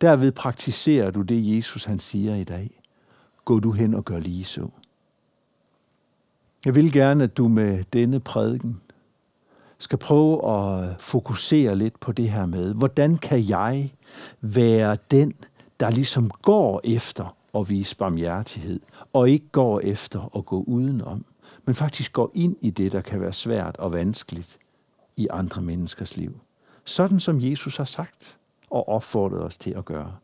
Derved 0.00 0.32
praktiserer 0.32 1.10
du 1.10 1.22
det, 1.22 1.56
Jesus 1.56 1.84
han 1.84 1.98
siger 1.98 2.34
i 2.34 2.44
dag. 2.44 2.80
Gå 3.44 3.60
du 3.60 3.72
hen 3.72 3.94
og 3.94 4.04
gør 4.04 4.18
lige 4.18 4.44
så. 4.44 4.68
Jeg 6.64 6.74
vil 6.74 6.92
gerne, 6.92 7.24
at 7.24 7.36
du 7.36 7.48
med 7.48 7.84
denne 7.92 8.20
prædiken 8.20 8.80
skal 9.78 9.98
prøve 9.98 10.50
at 10.50 11.00
fokusere 11.00 11.76
lidt 11.76 12.00
på 12.00 12.12
det 12.12 12.30
her 12.30 12.46
med, 12.46 12.74
hvordan 12.74 13.18
kan 13.18 13.48
jeg 13.48 13.92
være 14.40 14.96
den, 15.10 15.34
der 15.80 15.90
ligesom 15.90 16.30
går 16.30 16.80
efter 16.84 17.36
at 17.54 17.68
vise 17.68 17.96
barmhjertighed, 17.96 18.80
og 19.12 19.30
ikke 19.30 19.48
går 19.52 19.80
efter 19.80 20.36
at 20.36 20.46
gå 20.46 20.62
udenom, 20.66 21.24
men 21.64 21.74
faktisk 21.74 22.12
går 22.12 22.30
ind 22.34 22.56
i 22.60 22.70
det, 22.70 22.92
der 22.92 23.00
kan 23.00 23.20
være 23.20 23.32
svært 23.32 23.76
og 23.76 23.92
vanskeligt 23.92 24.58
i 25.16 25.28
andre 25.30 25.62
menneskers 25.62 26.16
liv. 26.16 26.40
Sådan 26.84 27.20
som 27.20 27.40
Jesus 27.40 27.76
har 27.76 27.84
sagt 27.84 28.39
og 28.70 28.88
opfordret 28.88 29.44
os 29.44 29.58
til 29.58 29.70
at 29.70 29.84
gøre. 29.84 30.16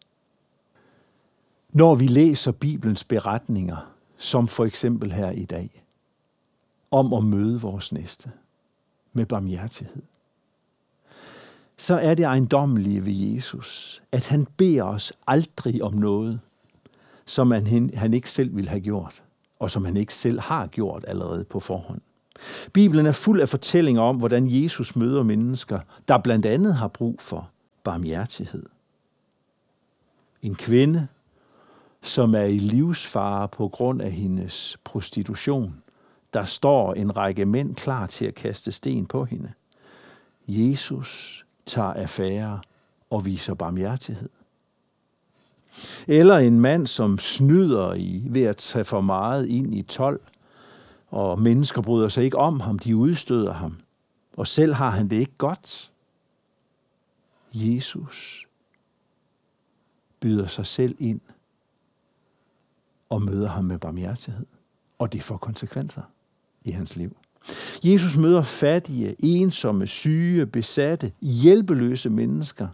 Når 1.73 1.95
vi 1.95 2.07
læser 2.07 2.53
Bibelens 2.53 3.05
beretninger, 3.05 3.93
som 4.19 4.49
for 4.49 4.65
eksempel 4.65 5.13
her 5.13 5.31
i 5.31 5.45
dag, 5.45 5.85
om 6.91 7.13
at 7.13 7.25
møde 7.25 7.61
vores 7.61 7.93
næste 7.93 8.31
med 9.13 9.27
barmhjertighed, 9.27 10.03
så 11.77 11.95
er 11.95 12.15
det 12.15 12.25
ejendommelige 12.25 13.07
ved 13.07 13.13
Jesus, 13.13 14.03
at 14.13 14.27
han 14.27 14.47
beder 14.57 14.83
os 14.83 15.13
aldrig 15.27 15.83
om 15.83 15.95
noget, 15.95 16.41
som 17.27 17.51
han, 17.51 17.91
han 17.95 18.15
ikke 18.15 18.31
selv 18.31 18.57
ville 18.57 18.71
have 18.71 18.81
gjort, 18.81 19.23
og 19.59 19.71
som 19.71 19.85
han 19.85 19.97
ikke 19.97 20.15
selv 20.15 20.41
har 20.41 20.67
gjort 20.67 21.05
allerede 21.09 21.45
på 21.45 21.61
forhånd. 21.61 22.01
Bibelen 22.73 23.07
er 23.07 23.13
fuld 23.13 23.41
af 23.41 23.49
fortællinger 23.49 24.03
om, 24.03 24.17
hvordan 24.17 24.47
Jesus 24.51 24.97
møder 24.97 25.23
mennesker, 25.23 25.81
der 26.09 26.19
blandt 26.19 26.47
andet 26.47 26.75
har 26.75 26.89
brug 26.89 27.21
for 27.21 27.51
barmhjertighed. 27.87 28.63
En 30.43 30.55
kvinde, 30.55 31.09
som 32.03 32.35
er 32.35 32.43
i 32.43 32.59
livsfare 32.59 33.49
på 33.49 33.69
grund 33.69 34.03
af 34.03 34.13
hendes 34.13 34.77
prostitution. 34.85 35.83
Der 36.35 36.45
står 36.45 36.95
en 36.95 37.17
række 37.17 37.47
mænd 37.47 37.77
klar 37.77 38.07
til 38.07 38.25
at 38.25 38.35
kaste 38.35 38.73
sten 38.73 39.07
på 39.07 39.25
hende. 39.25 39.53
Jesus 40.49 41.45
tager 41.67 41.93
affære 41.93 42.61
og 43.11 43.27
viser 43.27 43.55
barmhjertighed. 43.55 44.29
Eller 46.07 46.37
en 46.37 46.61
mand, 46.61 46.87
som 46.87 47.19
snyder 47.19 47.95
i 47.95 48.23
ved 48.27 48.43
at 48.43 48.57
tage 48.57 48.85
for 48.85 49.01
meget 49.01 49.47
ind 49.47 49.75
i 49.75 49.83
tolv, 49.83 50.21
og 51.09 51.41
mennesker 51.41 51.83
bryder 51.83 52.09
sig 52.09 52.25
ikke 52.25 52.39
om 52.39 52.61
ham, 52.61 52.79
de 52.79 52.97
udstøder 52.97 53.53
ham, 53.53 53.79
og 54.37 54.47
selv 54.47 54.75
har 54.75 54.91
han 54.91 55.09
det 55.09 55.17
ikke 55.17 55.37
godt. 55.39 55.91
Jesus 57.57 58.47
byder 60.21 60.47
sig 60.47 60.67
selv 60.67 60.97
ind 60.99 61.21
og 63.09 63.23
møder 63.23 63.49
ham 63.49 63.65
med 63.65 63.79
barmhjertighed. 63.79 64.47
Og 64.99 65.13
det 65.13 65.23
får 65.23 65.37
konsekvenser 65.37 66.03
i 66.65 66.71
hans 66.71 66.97
liv. 66.97 67.17
Jesus 67.85 68.17
møder 68.17 68.43
fattige, 68.43 69.17
ensomme, 69.19 69.87
syge, 69.87 70.47
besatte, 70.47 71.13
hjælpeløse 71.21 72.11
mennesker, 72.11 72.69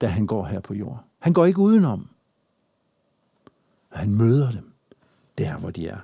da 0.00 0.06
han 0.06 0.26
går 0.26 0.46
her 0.46 0.60
på 0.60 0.74
jorden. 0.74 1.04
Han 1.18 1.32
går 1.32 1.46
ikke 1.46 1.58
udenom. 1.58 2.08
Han 3.88 4.14
møder 4.14 4.50
dem 4.50 4.72
der, 5.38 5.56
hvor 5.56 5.70
de 5.70 5.88
er. 5.88 5.98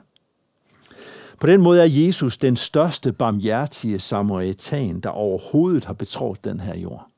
På 1.40 1.46
den 1.46 1.62
måde 1.62 1.80
er 1.80 1.84
Jesus 1.84 2.38
den 2.38 2.56
største 2.56 3.12
barmhjertige 3.12 3.98
samaritan, 3.98 5.00
der 5.00 5.08
overhovedet 5.08 5.84
har 5.84 5.92
betroet 5.92 6.44
den 6.44 6.60
her 6.60 6.76
jord. 6.76 7.10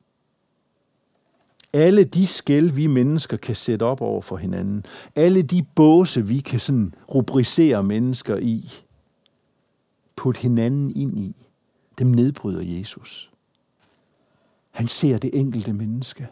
Alle 1.73 2.03
de 2.03 2.27
skæld, 2.27 2.69
vi 2.69 2.87
mennesker 2.87 3.37
kan 3.37 3.55
sætte 3.55 3.83
op 3.83 4.01
over 4.01 4.21
for 4.21 4.37
hinanden, 4.37 4.85
alle 5.15 5.41
de 5.41 5.65
båse, 5.75 6.27
vi 6.27 6.39
kan 6.39 6.59
sådan 6.59 6.93
rubricere 7.15 7.83
mennesker 7.83 8.37
i, 8.37 8.71
put 10.15 10.37
hinanden 10.37 10.95
ind 10.95 11.19
i, 11.19 11.35
dem 11.99 12.07
nedbryder 12.07 12.61
Jesus. 12.61 13.31
Han 14.71 14.87
ser 14.87 15.17
det 15.17 15.39
enkelte 15.39 15.73
menneske, 15.73 16.27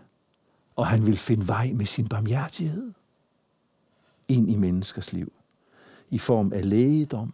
og 0.75 0.87
han 0.87 1.05
vil 1.05 1.17
finde 1.17 1.47
vej 1.47 1.71
med 1.73 1.85
sin 1.85 2.07
barmhjertighed 2.07 2.91
ind 4.27 4.51
i 4.51 4.55
menneskers 4.55 5.13
liv. 5.13 5.33
I 6.09 6.17
form 6.17 6.53
af 6.53 6.69
lægedom, 6.69 7.33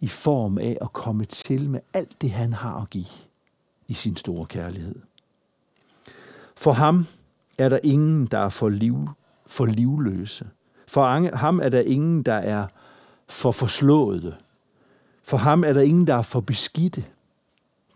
i 0.00 0.08
form 0.08 0.58
af 0.58 0.78
at 0.80 0.92
komme 0.92 1.24
til 1.24 1.70
med 1.70 1.80
alt 1.92 2.22
det, 2.22 2.30
han 2.30 2.52
har 2.52 2.82
at 2.82 2.90
give 2.90 3.06
i 3.88 3.94
sin 3.94 4.16
store 4.16 4.46
kærlighed. 4.46 4.94
For 6.56 6.72
ham 6.72 7.06
er 7.58 7.68
der 7.68 7.78
ingen, 7.82 8.26
der 8.26 8.38
er 8.38 8.48
for, 8.48 8.68
liv, 8.68 9.08
for 9.46 9.66
livløse. 9.66 10.48
For 10.86 11.36
ham 11.36 11.60
er 11.60 11.68
der 11.68 11.80
ingen, 11.80 12.22
der 12.22 12.34
er 12.34 12.66
for 13.28 13.52
forslåede. 13.52 14.36
For 15.22 15.36
ham 15.36 15.64
er 15.64 15.72
der 15.72 15.80
ingen, 15.80 16.06
der 16.06 16.14
er 16.14 16.22
for 16.22 16.40
beskidte 16.40 17.04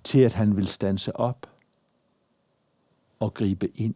til, 0.05 0.21
at 0.21 0.33
han 0.33 0.57
vil 0.57 0.67
stanse 0.67 1.17
op 1.17 1.47
og 3.21 3.35
gribe 3.35 3.69
ind 3.75 3.95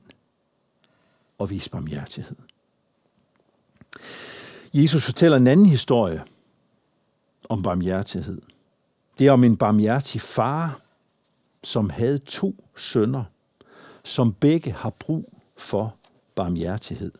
og 1.38 1.50
vise 1.50 1.70
barmhjertighed. 1.70 2.36
Jesus 4.74 5.04
fortæller 5.04 5.36
en 5.36 5.46
anden 5.46 5.66
historie 5.66 6.24
om 7.48 7.62
barmhjertighed. 7.62 8.42
Det 9.18 9.26
er 9.26 9.32
om 9.32 9.44
en 9.44 9.56
barmhjertig 9.56 10.20
far, 10.20 10.80
som 11.62 11.90
havde 11.90 12.18
to 12.18 12.56
sønner, 12.76 13.24
som 14.04 14.32
begge 14.32 14.72
har 14.72 14.90
brug 14.90 15.32
for 15.56 15.94
barmhjertighed. 16.34 17.12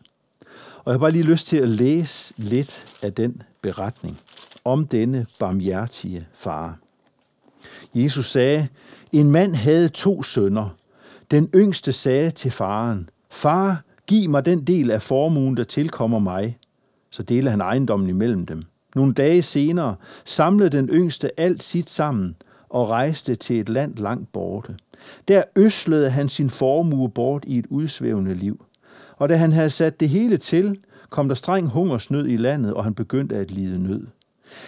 Og 0.78 0.82
jeg 0.86 0.92
har 0.92 0.98
bare 0.98 1.10
lige 1.10 1.24
lyst 1.24 1.46
til 1.46 1.56
at 1.56 1.68
læse 1.68 2.34
lidt 2.36 2.98
af 3.02 3.12
den 3.12 3.42
beretning 3.62 4.20
om 4.64 4.86
denne 4.86 5.26
barmhjertige 5.38 6.26
far. 6.32 6.78
Jesus 7.94 8.30
sagde, 8.30 8.68
en 9.12 9.30
mand 9.30 9.54
havde 9.54 9.88
to 9.88 10.22
sønner. 10.22 10.68
Den 11.30 11.50
yngste 11.54 11.92
sagde 11.92 12.30
til 12.30 12.50
faren, 12.50 13.10
Far, 13.30 13.82
giv 14.06 14.30
mig 14.30 14.44
den 14.44 14.64
del 14.64 14.90
af 14.90 15.02
formuen, 15.02 15.56
der 15.56 15.64
tilkommer 15.64 16.18
mig. 16.18 16.58
Så 17.10 17.22
delte 17.22 17.50
han 17.50 17.60
ejendommen 17.60 18.08
imellem 18.08 18.46
dem. 18.46 18.62
Nogle 18.94 19.14
dage 19.14 19.42
senere 19.42 19.96
samlede 20.24 20.70
den 20.70 20.88
yngste 20.88 21.40
alt 21.40 21.62
sit 21.62 21.90
sammen 21.90 22.36
og 22.68 22.90
rejste 22.90 23.34
til 23.34 23.60
et 23.60 23.68
land 23.68 23.96
langt 23.96 24.32
borte. 24.32 24.76
Der 25.28 25.42
øslede 25.56 26.10
han 26.10 26.28
sin 26.28 26.50
formue 26.50 27.10
bort 27.10 27.44
i 27.46 27.58
et 27.58 27.66
udsvævende 27.66 28.34
liv. 28.34 28.64
Og 29.16 29.28
da 29.28 29.36
han 29.36 29.52
havde 29.52 29.70
sat 29.70 30.00
det 30.00 30.08
hele 30.08 30.36
til, 30.36 30.78
kom 31.10 31.28
der 31.28 31.34
streng 31.34 31.68
hungersnød 31.68 32.28
i 32.28 32.36
landet, 32.36 32.74
og 32.74 32.84
han 32.84 32.94
begyndte 32.94 33.36
at 33.36 33.50
lide 33.50 33.82
nød. 33.82 34.06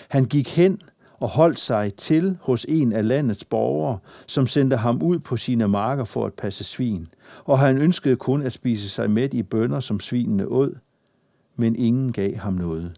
Han 0.09 0.25
gik 0.25 0.57
hen 0.57 0.81
og 1.21 1.29
holdt 1.29 1.61
sig 1.61 1.95
til 1.95 2.39
hos 2.41 2.67
en 2.69 2.93
af 2.93 3.09
landets 3.09 3.45
borgere, 3.45 3.99
som 4.27 4.47
sendte 4.47 4.77
ham 4.77 5.03
ud 5.03 5.19
på 5.19 5.37
sine 5.37 5.69
marker 5.69 6.05
for 6.05 6.27
at 6.27 6.35
passe 6.35 6.65
svin, 6.65 7.09
og 7.45 7.59
han 7.59 7.79
ønskede 7.79 8.17
kun 8.17 8.43
at 8.43 8.53
spise 8.53 8.89
sig 8.89 9.11
med 9.11 9.35
i 9.35 9.43
bønder, 9.43 9.81
som 9.81 10.01
svinene 10.01 10.47
åd, 10.47 10.77
men 11.57 11.77
ingen 11.77 12.13
gav 12.13 12.37
ham 12.37 12.53
noget. 12.53 12.93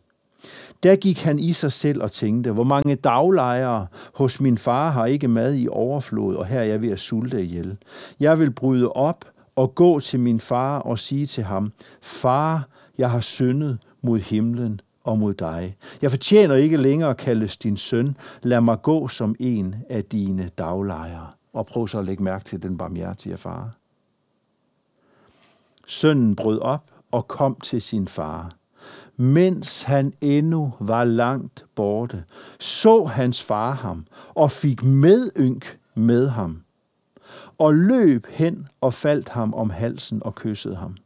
Der 0.82 0.96
gik 0.96 1.22
han 1.22 1.38
i 1.38 1.52
sig 1.52 1.72
selv 1.72 2.02
og 2.02 2.12
tænkte, 2.12 2.52
hvor 2.52 2.64
mange 2.64 2.94
daglejere 2.94 3.86
hos 4.14 4.40
min 4.40 4.58
far 4.58 4.90
har 4.90 5.06
ikke 5.06 5.28
mad 5.28 5.54
i 5.54 5.68
overflod, 5.68 6.36
og 6.36 6.46
her 6.46 6.60
er 6.60 6.64
jeg 6.64 6.82
ved 6.82 6.90
at 6.90 7.00
sulte 7.00 7.42
ihjel. 7.44 7.78
Jeg 8.20 8.38
vil 8.38 8.50
bryde 8.50 8.92
op 8.92 9.24
og 9.56 9.74
gå 9.74 10.00
til 10.00 10.20
min 10.20 10.40
far 10.40 10.78
og 10.78 10.98
sige 10.98 11.26
til 11.26 11.44
ham, 11.44 11.72
Far, 12.00 12.68
jeg 12.98 13.10
har 13.10 13.20
syndet 13.20 13.78
mod 14.02 14.18
himlen 14.18 14.80
og 15.04 15.18
mod 15.18 15.34
dig. 15.34 15.76
Jeg 16.02 16.10
fortjener 16.10 16.54
ikke 16.54 16.76
længere 16.76 17.10
at 17.10 17.16
kaldes 17.16 17.56
din 17.56 17.76
søn. 17.76 18.16
Lad 18.42 18.60
mig 18.60 18.82
gå 18.82 19.08
som 19.08 19.34
en 19.38 19.74
af 19.88 20.04
dine 20.04 20.50
daglejere. 20.58 21.26
Og 21.52 21.66
prøv 21.66 21.88
så 21.88 21.98
at 21.98 22.04
lægge 22.04 22.22
mærke 22.22 22.44
til 22.44 22.62
den 22.62 22.78
barmhjertige 22.78 23.36
far. 23.36 23.74
Sønnen 25.86 26.36
brød 26.36 26.60
op 26.60 26.84
og 27.10 27.28
kom 27.28 27.56
til 27.60 27.82
sin 27.82 28.08
far. 28.08 28.52
Mens 29.16 29.82
han 29.82 30.12
endnu 30.20 30.74
var 30.80 31.04
langt 31.04 31.66
borte, 31.74 32.24
så 32.60 33.04
hans 33.04 33.42
far 33.42 33.72
ham 33.72 34.06
og 34.34 34.50
fik 34.50 34.82
medynk 34.82 35.78
med 35.94 36.28
ham, 36.28 36.62
og 37.58 37.74
løb 37.74 38.26
hen 38.30 38.68
og 38.80 38.94
faldt 38.94 39.28
ham 39.28 39.54
om 39.54 39.70
halsen 39.70 40.22
og 40.22 40.34
kyssede 40.34 40.76
ham. 40.76 40.96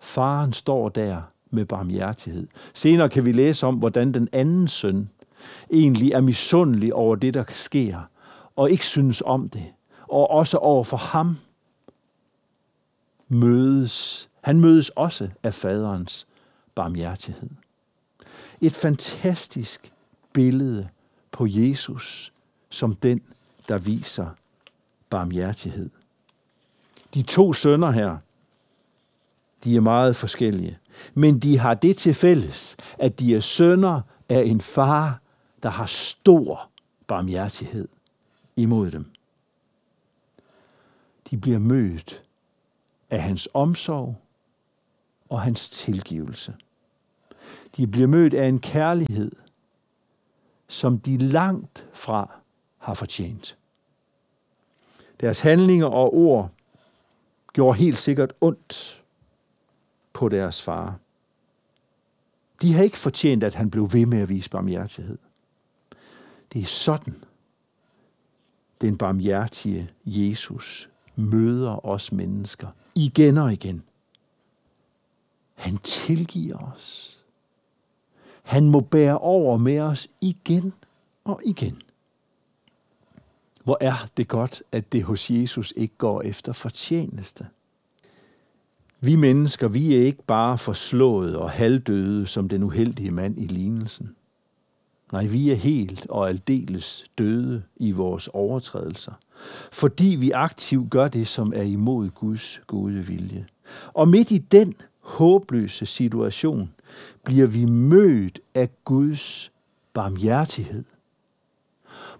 Faren 0.00 0.52
står 0.52 0.88
der 0.88 1.22
med 1.50 1.64
barmhjertighed. 1.64 2.46
Senere 2.74 3.08
kan 3.08 3.24
vi 3.24 3.32
læse 3.32 3.66
om, 3.66 3.74
hvordan 3.74 4.14
den 4.14 4.28
anden 4.32 4.68
søn 4.68 5.10
egentlig 5.70 6.12
er 6.12 6.20
misundelig 6.20 6.94
over 6.94 7.16
det, 7.16 7.34
der 7.34 7.44
sker, 7.48 8.00
og 8.56 8.70
ikke 8.70 8.86
synes 8.86 9.22
om 9.26 9.48
det, 9.48 9.64
og 10.08 10.30
også 10.30 10.58
over 10.58 10.84
for 10.84 10.96
ham 10.96 11.36
mødes. 13.28 14.28
Han 14.42 14.60
mødes 14.60 14.88
også 14.88 15.30
af 15.42 15.54
faderens 15.54 16.26
barmhjertighed. 16.74 17.50
Et 18.60 18.74
fantastisk 18.74 19.92
billede 20.32 20.88
på 21.30 21.46
Jesus 21.46 22.32
som 22.70 22.94
den, 22.94 23.22
der 23.68 23.78
viser 23.78 24.30
barmhjertighed. 25.10 25.90
De 27.14 27.22
to 27.22 27.52
sønner 27.52 27.90
her, 27.90 28.18
de 29.64 29.76
er 29.76 29.80
meget 29.80 30.16
forskellige, 30.16 30.78
men 31.14 31.38
de 31.38 31.58
har 31.58 31.74
det 31.74 31.96
til 31.96 32.14
fælles, 32.14 32.76
at 32.98 33.18
de 33.18 33.34
er 33.34 33.40
sønner 33.40 34.00
af 34.28 34.42
en 34.42 34.60
far, 34.60 35.20
der 35.62 35.70
har 35.70 35.86
stor 35.86 36.70
barmhjertighed 37.06 37.88
imod 38.56 38.90
dem. 38.90 39.10
De 41.30 41.36
bliver 41.36 41.58
mødt 41.58 42.22
af 43.10 43.22
hans 43.22 43.48
omsorg 43.54 44.16
og 45.32 45.40
hans 45.40 45.70
tilgivelse. 45.70 46.54
De 47.76 47.86
bliver 47.86 48.06
mødt 48.08 48.34
af 48.34 48.46
en 48.46 48.60
kærlighed, 48.60 49.32
som 50.68 50.98
de 50.98 51.18
langt 51.18 51.88
fra 51.92 52.30
har 52.78 52.94
fortjent. 52.94 53.58
Deres 55.20 55.40
handlinger 55.40 55.86
og 55.86 56.14
ord 56.14 56.50
gjorde 57.52 57.78
helt 57.78 57.96
sikkert 57.96 58.32
ondt 58.40 59.02
på 60.12 60.28
deres 60.28 60.62
far. 60.62 60.98
De 62.62 62.72
har 62.72 62.82
ikke 62.82 62.98
fortjent, 62.98 63.44
at 63.44 63.54
han 63.54 63.70
blev 63.70 63.92
ved 63.92 64.06
med 64.06 64.18
at 64.20 64.28
vise 64.28 64.50
barmhjertighed. 64.50 65.18
Det 66.52 66.62
er 66.62 66.66
sådan, 66.66 67.24
den 68.80 68.98
barmhjertige 68.98 69.90
Jesus 70.06 70.90
møder 71.16 71.86
os 71.86 72.12
mennesker 72.12 72.68
igen 72.94 73.38
og 73.38 73.52
igen. 73.52 73.82
Han 75.62 75.78
tilgiver 75.78 76.58
os. 76.58 77.18
Han 78.42 78.70
må 78.70 78.80
bære 78.80 79.18
over 79.18 79.56
med 79.56 79.78
os 79.78 80.08
igen 80.20 80.72
og 81.24 81.40
igen. 81.44 81.82
Hvor 83.64 83.78
er 83.80 84.06
det 84.16 84.28
godt, 84.28 84.62
at 84.72 84.92
det 84.92 85.04
hos 85.04 85.30
Jesus 85.30 85.72
ikke 85.76 85.94
går 85.98 86.22
efter 86.22 86.52
fortjeneste. 86.52 87.46
Vi 89.00 89.16
mennesker, 89.16 89.68
vi 89.68 89.94
er 89.94 90.02
ikke 90.02 90.22
bare 90.22 90.58
forslået 90.58 91.36
og 91.36 91.50
halvdøde 91.50 92.26
som 92.26 92.48
den 92.48 92.62
uheldige 92.62 93.10
mand 93.10 93.38
i 93.38 93.46
lignelsen. 93.46 94.16
Nej, 95.12 95.26
vi 95.26 95.50
er 95.50 95.56
helt 95.56 96.06
og 96.10 96.28
aldeles 96.28 97.04
døde 97.18 97.62
i 97.76 97.92
vores 97.92 98.28
overtrædelser, 98.28 99.12
fordi 99.72 100.16
vi 100.20 100.30
aktivt 100.30 100.90
gør 100.90 101.08
det, 101.08 101.26
som 101.26 101.52
er 101.56 101.62
imod 101.62 102.10
Guds 102.10 102.60
gode 102.66 103.06
vilje. 103.06 103.46
Og 103.92 104.08
midt 104.08 104.30
i 104.30 104.38
den 104.38 104.74
håbløse 105.02 105.86
situation 105.86 106.74
bliver 107.24 107.46
vi 107.46 107.64
mødt 107.64 108.40
af 108.54 108.68
Guds 108.84 109.52
barmhjertighed. 109.92 110.84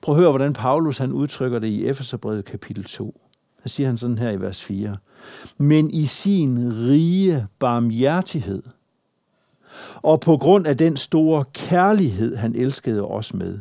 Prøv 0.01 0.15
at 0.15 0.21
høre, 0.21 0.31
hvordan 0.31 0.53
Paulus 0.53 0.99
han 0.99 1.13
udtrykker 1.13 1.59
det 1.59 1.69
i 1.69 1.87
Efeserbrevet 1.87 2.45
kapitel 2.45 2.85
2. 2.85 3.21
Der 3.63 3.69
siger 3.69 3.87
han 3.87 3.97
sådan 3.97 4.19
her 4.19 4.31
i 4.31 4.41
vers 4.41 4.65
4. 4.65 4.97
Men 5.59 5.91
i 5.91 6.07
sin 6.07 6.73
rige 6.89 7.47
barmhjertighed, 7.59 8.63
og 9.97 10.21
på 10.21 10.37
grund 10.37 10.67
af 10.67 10.79
den 10.79 10.97
store 10.97 11.45
kærlighed, 11.53 12.37
han 12.37 12.55
elskede 12.55 13.05
os 13.05 13.35
med, 13.35 13.59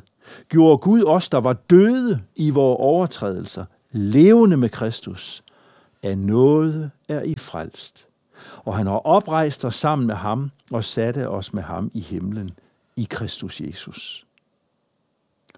gjorde 0.50 0.78
Gud 0.78 1.04
os, 1.04 1.30
der 1.30 1.38
var 1.38 1.54
døde 1.54 2.22
i 2.36 2.50
vores 2.50 2.78
overtrædelser, 2.80 3.66
levende 3.92 4.58
med 4.58 4.70
Kristus. 4.70 5.44
Af 6.04 6.18
noget 6.18 6.92
er 7.08 7.22
I 7.22 7.36
frelst. 7.36 8.08
Og 8.58 8.78
han 8.78 8.88
har 8.88 8.98
oprejst 8.98 9.66
os 9.66 9.76
sammen 9.76 10.08
med 10.08 10.16
ham 10.16 10.52
og 10.72 10.84
satte 10.84 11.30
os 11.30 11.54
med 11.54 11.64
ham 11.64 11.92
i 11.94 12.00
himlen 12.00 12.52
i 12.96 13.08
Kristus 13.10 13.62
Jesus. 13.62 14.28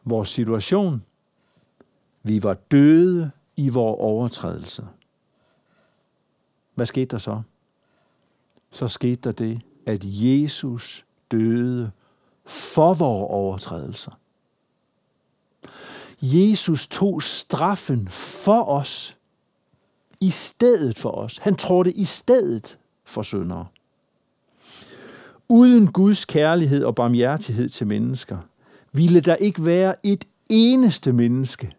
Vores 0.04 0.30
situation, 0.30 1.04
vi 2.24 2.43
var 2.43 2.54
døde 2.54 3.32
i 3.56 3.69
vores 3.69 4.00
overtrædelse. 4.00 4.86
Hvad 6.76 6.86
skete 6.86 7.06
der 7.06 7.17
så? 7.17 7.41
Så 8.72 8.88
skete 8.88 9.15
der 9.15 9.32
det, 9.32 9.62
at 9.86 10.02
Jesus 10.04 11.06
døde 11.32 11.91
for 12.46 12.93
vores 12.93 13.30
overtrædelser. 13.30 14.12
Jesus 16.22 16.88
tog 16.88 17.24
straffen 17.24 18.08
for 18.08 18.63
os, 18.63 19.17
i 20.23 20.29
stedet 20.29 20.99
for 20.99 21.12
os. 21.12 21.38
Han 21.38 21.55
trådte 21.55 21.91
i 21.91 22.05
stedet 22.05 22.77
for 23.05 23.21
syndere. 23.21 23.65
Uden 25.49 25.91
Guds 25.91 26.25
kærlighed 26.25 26.83
og 26.83 26.95
barmhjertighed 26.95 27.69
til 27.69 27.88
mennesker, 27.88 28.38
ville 28.91 29.19
der 29.19 29.36
ikke 29.36 29.65
være 29.65 29.95
et 30.03 30.25
eneste 30.49 31.13
menneske, 31.13 31.71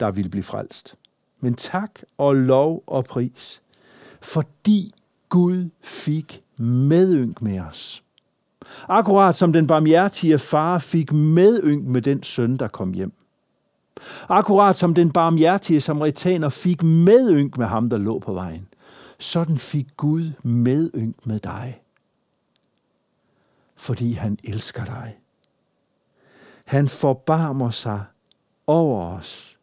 der 0.00 0.10
ville 0.10 0.30
blive 0.30 0.42
frelst. 0.42 0.94
Men 1.40 1.54
tak 1.54 2.00
og 2.18 2.34
lov 2.36 2.82
og 2.86 3.04
pris, 3.04 3.60
fordi 4.20 4.94
Gud 5.28 5.68
fik 5.80 6.42
medynk 6.56 7.42
med 7.42 7.60
os. 7.60 8.02
Akkurat 8.88 9.36
som 9.36 9.52
den 9.52 9.66
barmhjertige 9.66 10.38
far 10.38 10.78
fik 10.78 11.12
medynk 11.12 11.84
med 11.84 12.02
den 12.02 12.22
søn, 12.22 12.56
der 12.56 12.68
kom 12.68 12.92
hjem. 12.92 13.12
Akkurat 14.28 14.76
som 14.76 14.94
den 14.94 15.12
barmhjertige 15.12 15.80
samaritaner 15.80 16.48
fik 16.48 16.82
medynk 16.82 17.58
med 17.58 17.66
ham, 17.66 17.90
der 17.90 17.98
lå 17.98 18.18
på 18.18 18.34
vejen. 18.34 18.68
Sådan 19.18 19.58
fik 19.58 19.86
Gud 19.96 20.32
medynk 20.42 21.26
med 21.26 21.40
dig. 21.40 21.80
Fordi 23.76 24.12
han 24.12 24.38
elsker 24.44 24.84
dig. 24.84 25.16
Han 26.66 26.88
forbarmer 26.88 27.70
sig 27.70 28.04
over 28.66 29.16
os. 29.16 29.58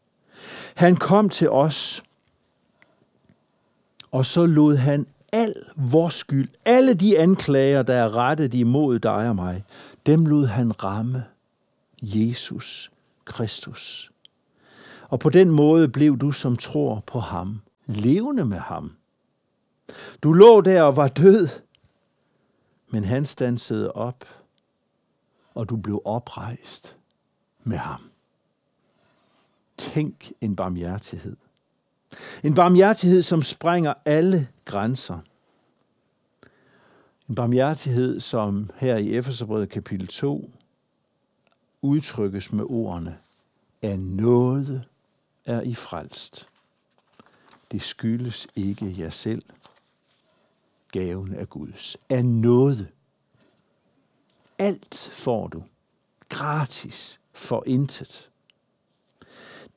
Han 0.75 0.95
kom 0.95 1.29
til 1.29 1.49
os, 1.49 2.03
og 4.11 4.25
så 4.25 4.45
lod 4.45 4.75
han 4.75 5.07
al 5.33 5.53
vores 5.75 6.13
skyld, 6.13 6.49
alle 6.65 6.93
de 6.93 7.19
anklager, 7.19 7.83
der 7.83 7.93
er 7.93 8.17
rettet 8.17 8.53
imod 8.53 8.99
dig 8.99 9.29
og 9.29 9.35
mig, 9.35 9.63
dem 10.05 10.25
lod 10.25 10.45
han 10.45 10.83
ramme 10.83 11.23
Jesus 12.01 12.91
Kristus. 13.25 14.12
Og 15.13 15.19
på 15.19 15.29
den 15.29 15.49
måde 15.49 15.87
blev 15.87 16.17
du, 16.17 16.31
som 16.31 16.57
tror 16.57 17.03
på 17.07 17.19
ham, 17.19 17.61
levende 17.85 18.45
med 18.45 18.57
ham. 18.57 18.95
Du 20.23 20.33
lå 20.33 20.61
der 20.61 20.81
og 20.81 20.95
var 20.95 21.07
død, 21.07 21.47
men 22.89 23.03
han 23.03 23.25
stansede 23.25 23.91
op, 23.91 24.25
og 25.55 25.69
du 25.69 25.75
blev 25.77 26.01
oprejst 26.05 26.97
med 27.63 27.77
ham. 27.77 28.01
Tænk 29.77 30.31
en 30.41 30.55
barmhjertighed. 30.55 31.35
En 32.43 32.53
barmhjertighed, 32.53 33.21
som 33.21 33.41
sprænger 33.41 33.93
alle 34.05 34.47
grænser. 34.65 35.19
En 37.29 37.35
barmhjertighed, 37.35 38.19
som 38.19 38.69
her 38.75 38.97
i 38.97 39.13
Efeserbrevet 39.13 39.69
kapitel 39.69 40.07
2 40.07 40.51
udtrykkes 41.81 42.51
med 42.51 42.65
ordene, 42.69 43.17
af 43.81 43.99
noget 43.99 44.85
er 45.45 45.61
I 45.61 45.73
frelst. 45.73 46.47
Det 47.71 47.81
skyldes 47.81 48.47
ikke 48.55 48.95
jer 48.97 49.09
selv. 49.09 49.43
Gaven 50.91 51.33
er 51.33 51.45
Guds. 51.45 51.97
Af 52.09 52.25
noget. 52.25 52.87
Alt 54.57 55.09
får 55.13 55.47
du. 55.47 55.63
Gratis. 56.29 57.19
For 57.35 57.63
intet. 57.65 58.29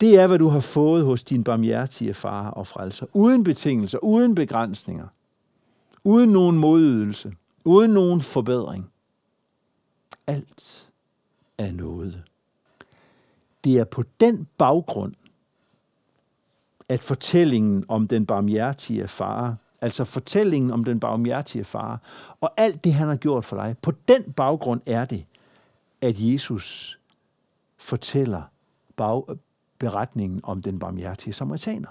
Det 0.01 0.19
er, 0.19 0.27
hvad 0.27 0.39
du 0.39 0.49
har 0.49 0.61
fået 0.61 1.05
hos 1.05 1.25
din 1.25 1.45
barmhjertige 1.45 2.15
far 2.15 2.51
og 2.51 2.67
frelser. 2.67 3.07
Uden 3.13 3.45
betingelser, 3.45 3.99
uden 3.99 4.35
begrænsninger. 4.35 5.09
Uden 6.05 6.31
nogen 6.31 6.59
modydelse. 6.59 7.35
Uden 7.65 7.91
nogen 7.91 8.21
forbedring. 8.21 8.91
Alt 10.27 10.89
er 11.59 11.73
noget. 11.73 12.23
Det 13.65 13.79
er 13.79 13.85
på 13.85 14.05
den 14.21 14.49
baggrund, 14.59 15.15
at 16.89 17.03
fortællingen 17.03 17.85
om 17.89 18.09
den 18.09 18.27
barmhjertige 18.27 19.09
far, 19.09 19.57
altså 19.81 20.05
fortællingen 20.05 20.71
om 20.71 20.85
den 20.85 21.01
barmhjertige 21.01 21.65
far, 21.65 22.01
og 22.41 22.53
alt 22.57 22.85
det, 22.85 22.95
han 22.95 23.09
har 23.09 23.17
gjort 23.17 23.45
for 23.45 23.57
dig, 23.57 23.77
på 23.83 23.93
den 24.09 24.33
baggrund 24.33 24.81
er 24.87 25.05
det, 25.05 25.25
at 26.01 26.15
Jesus 26.19 26.99
fortæller 27.77 28.43
bag, 28.97 29.25
beretningen 29.79 30.41
om 30.43 30.63
den 30.63 30.79
barmhjertige 30.79 31.33
samaritaner. 31.33 31.89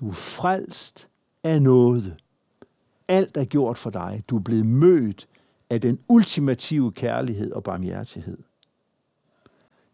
Du 0.00 0.08
er 0.08 0.12
frelst 0.12 1.08
af 1.44 1.62
noget. 1.62 2.16
Alt 3.08 3.36
er 3.36 3.44
gjort 3.44 3.78
for 3.78 3.90
dig. 3.90 4.24
Du 4.28 4.36
er 4.36 4.40
blevet 4.40 4.66
mødt 4.66 5.28
af 5.70 5.80
den 5.80 5.98
ultimative 6.08 6.92
kærlighed 6.92 7.52
og 7.52 7.62
barmhjertighed. 7.62 8.38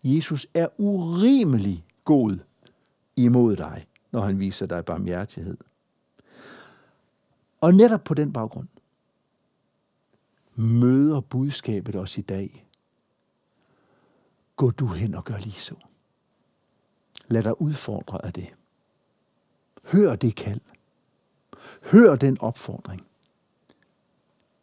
Jesus 0.04 0.46
er 0.54 0.68
urimelig 0.78 1.84
god 2.04 2.38
imod 3.16 3.56
dig, 3.56 3.86
når 4.10 4.20
han 4.20 4.38
viser 4.38 4.66
dig 4.66 4.84
barmhjertighed. 4.84 5.56
Og 7.60 7.74
netop 7.74 8.04
på 8.04 8.14
den 8.14 8.32
baggrund 8.32 8.68
møder 10.54 11.20
budskabet 11.20 11.96
os 11.96 12.18
i 12.18 12.20
dag. 12.20 12.66
Gå 14.56 14.70
du 14.70 14.86
hen 14.86 15.14
og 15.14 15.24
gør 15.24 15.38
lige 15.38 15.52
så. 15.52 15.74
Lad 17.28 17.42
dig 17.42 17.60
udfordre 17.60 18.24
af 18.24 18.32
det. 18.32 18.48
Hør 19.84 20.16
det 20.16 20.34
kald. 20.34 20.60
Hør 21.82 22.16
den 22.16 22.40
opfordring. 22.40 23.06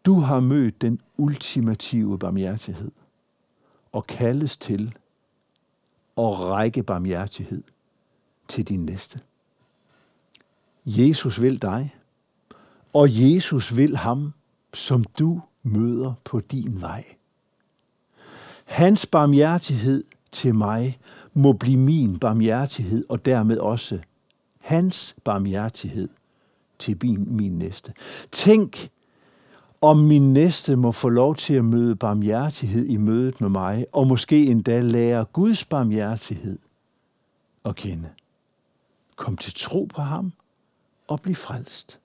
Du 0.06 0.16
har 0.16 0.40
mødt 0.40 0.82
den 0.82 1.02
ultimative 1.18 2.20
barmhjertighed 2.20 2.92
og 3.92 4.08
kaldes 4.08 4.58
til 4.58 4.98
at 6.18 6.40
række 6.40 6.84
barmhjertighed 6.84 7.64
til 8.52 8.64
din 8.64 8.86
næste. 8.86 9.20
Jesus 10.86 11.42
vil 11.42 11.62
dig, 11.62 11.96
og 12.94 13.08
Jesus 13.12 13.78
vil 13.78 13.98
ham, 13.98 14.34
som 14.74 15.04
du 15.04 15.42
møder 15.64 16.14
på 16.24 16.40
din 16.40 16.82
vej. 16.82 17.06
Hans 18.66 19.06
barmhjertighed 19.06 20.04
til 20.32 20.56
mig 20.56 21.00
må 21.34 21.54
blive 21.54 21.78
min 21.78 22.20
barmhjertighed, 22.20 23.06
og 23.10 23.26
dermed 23.26 23.58
også 23.58 24.00
hans 24.62 25.16
barmhjertighed 25.24 26.10
til 26.80 26.98
min, 27.04 27.36
min 27.36 27.52
næste. 27.52 27.94
Tænk, 28.32 28.90
om 29.82 29.98
min 29.98 30.34
næste 30.34 30.76
må 30.76 30.92
få 30.92 31.10
lov 31.10 31.36
til 31.36 31.54
at 31.54 31.66
møde 31.66 31.96
barmhjertighed 31.96 32.86
i 32.86 32.98
mødet 32.98 33.42
med 33.42 33.50
mig, 33.50 33.86
og 33.92 34.08
måske 34.08 34.46
endda 34.46 34.80
lære 34.80 35.26
Guds 35.26 35.66
barmhjertighed 35.66 36.60
at 37.66 37.76
kende. 37.76 38.10
Kom 39.22 39.38
til 39.38 39.54
tro 39.54 39.86
på 39.86 40.02
ham 40.02 40.34
og 41.08 41.22
bliv 41.22 41.36
frelst. 41.36 42.00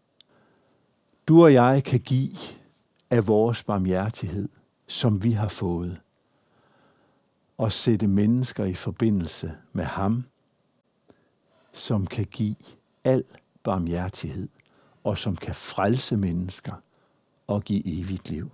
Du 1.28 1.42
og 1.42 1.52
jeg 1.52 1.84
kan 1.84 2.00
give 2.00 2.36
af 3.10 3.26
vores 3.26 3.62
barmhjertighed, 3.62 4.48
som 4.86 5.22
vi 5.22 5.32
har 5.32 5.48
fået, 5.48 6.00
og 7.58 7.72
sætte 7.72 8.06
mennesker 8.06 8.64
i 8.64 8.74
forbindelse 8.74 9.56
med 9.72 9.84
ham, 9.84 10.24
som 11.72 12.06
kan 12.06 12.24
give 12.24 12.56
al 13.04 13.24
barmhjertighed, 13.62 14.48
og 15.04 15.18
som 15.18 15.36
kan 15.36 15.54
frelse 15.54 16.16
mennesker 16.16 16.74
og 17.46 17.62
give 17.64 18.00
evigt 18.00 18.30
liv. 18.30 18.50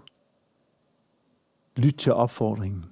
Lyt 1.77 1.95
til 1.95 2.13
opfordringen. 2.13 2.85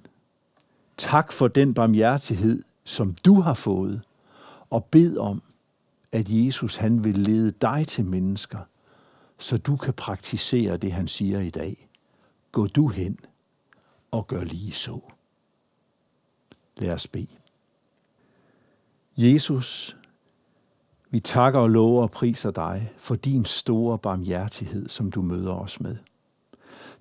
Tak 0.97 1.31
for 1.31 1.47
den 1.47 1.73
barmhjertighed, 1.73 2.63
som 2.83 3.13
du 3.13 3.41
har 3.41 3.53
fået, 3.53 4.01
og 4.69 4.85
bed 4.85 5.17
om, 5.17 5.41
at 6.11 6.29
Jesus 6.29 6.75
han 6.75 7.03
vil 7.03 7.17
lede 7.17 7.51
dig 7.51 7.87
til 7.87 8.05
mennesker, 8.05 8.59
så 9.37 9.57
du 9.57 9.75
kan 9.75 9.93
praktisere 9.93 10.77
det, 10.77 10.91
han 10.91 11.07
siger 11.07 11.39
i 11.39 11.49
dag. 11.49 11.87
Gå 12.51 12.67
du 12.67 12.87
hen 12.87 13.19
og 14.11 14.27
gør 14.27 14.43
lige 14.43 14.71
så. 14.71 14.99
Lad 16.77 16.93
os 16.93 17.07
bede. 17.07 17.27
Jesus, 19.17 19.97
vi 21.09 21.19
takker 21.19 21.59
og 21.59 21.69
lover 21.69 22.01
og 22.01 22.11
priser 22.11 22.51
dig 22.51 22.93
for 22.97 23.15
din 23.15 23.45
store 23.45 23.97
barmhjertighed, 23.97 24.89
som 24.89 25.11
du 25.11 25.21
møder 25.21 25.53
os 25.53 25.79
med. 25.79 25.95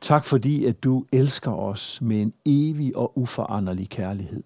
Tak 0.01 0.25
fordi, 0.25 0.65
at 0.65 0.85
du 0.85 1.05
elsker 1.13 1.51
os 1.51 2.01
med 2.01 2.23
en 2.23 2.33
evig 2.45 2.97
og 2.97 3.19
uforanderlig 3.19 3.89
kærlighed. 3.89 4.43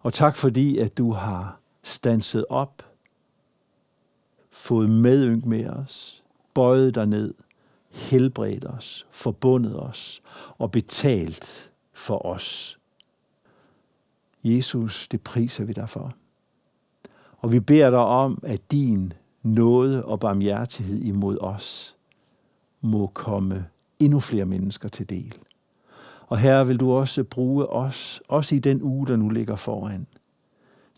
Og 0.00 0.12
tak 0.12 0.36
fordi, 0.36 0.78
at 0.78 0.98
du 0.98 1.12
har 1.12 1.60
stanset 1.82 2.44
op 2.48 2.89
fået 4.60 4.90
medynk 4.90 5.44
med 5.44 5.66
os, 5.66 6.22
bøjet 6.54 6.94
dig 6.94 7.06
ned, 7.06 7.34
helbredt 7.90 8.64
os, 8.64 9.06
forbundet 9.10 9.80
os 9.80 10.22
og 10.58 10.70
betalt 10.70 11.70
for 11.92 12.26
os. 12.26 12.78
Jesus, 14.44 15.08
det 15.08 15.20
priser 15.20 15.64
vi 15.64 15.72
dig 15.72 15.88
for. 15.88 16.14
Og 17.38 17.52
vi 17.52 17.60
beder 17.60 17.90
dig 17.90 17.98
om, 17.98 18.38
at 18.42 18.70
din 18.70 19.12
nåde 19.42 20.04
og 20.04 20.20
barmhjertighed 20.20 20.98
imod 20.98 21.38
os 21.40 21.96
må 22.80 23.06
komme 23.06 23.66
endnu 23.98 24.20
flere 24.20 24.44
mennesker 24.44 24.88
til 24.88 25.10
del. 25.10 25.38
Og 26.26 26.38
her 26.38 26.64
vil 26.64 26.80
du 26.80 26.92
også 26.92 27.24
bruge 27.24 27.66
os, 27.66 28.22
også 28.28 28.54
i 28.54 28.58
den 28.58 28.82
uge, 28.82 29.06
der 29.06 29.16
nu 29.16 29.28
ligger 29.28 29.56
foran, 29.56 30.06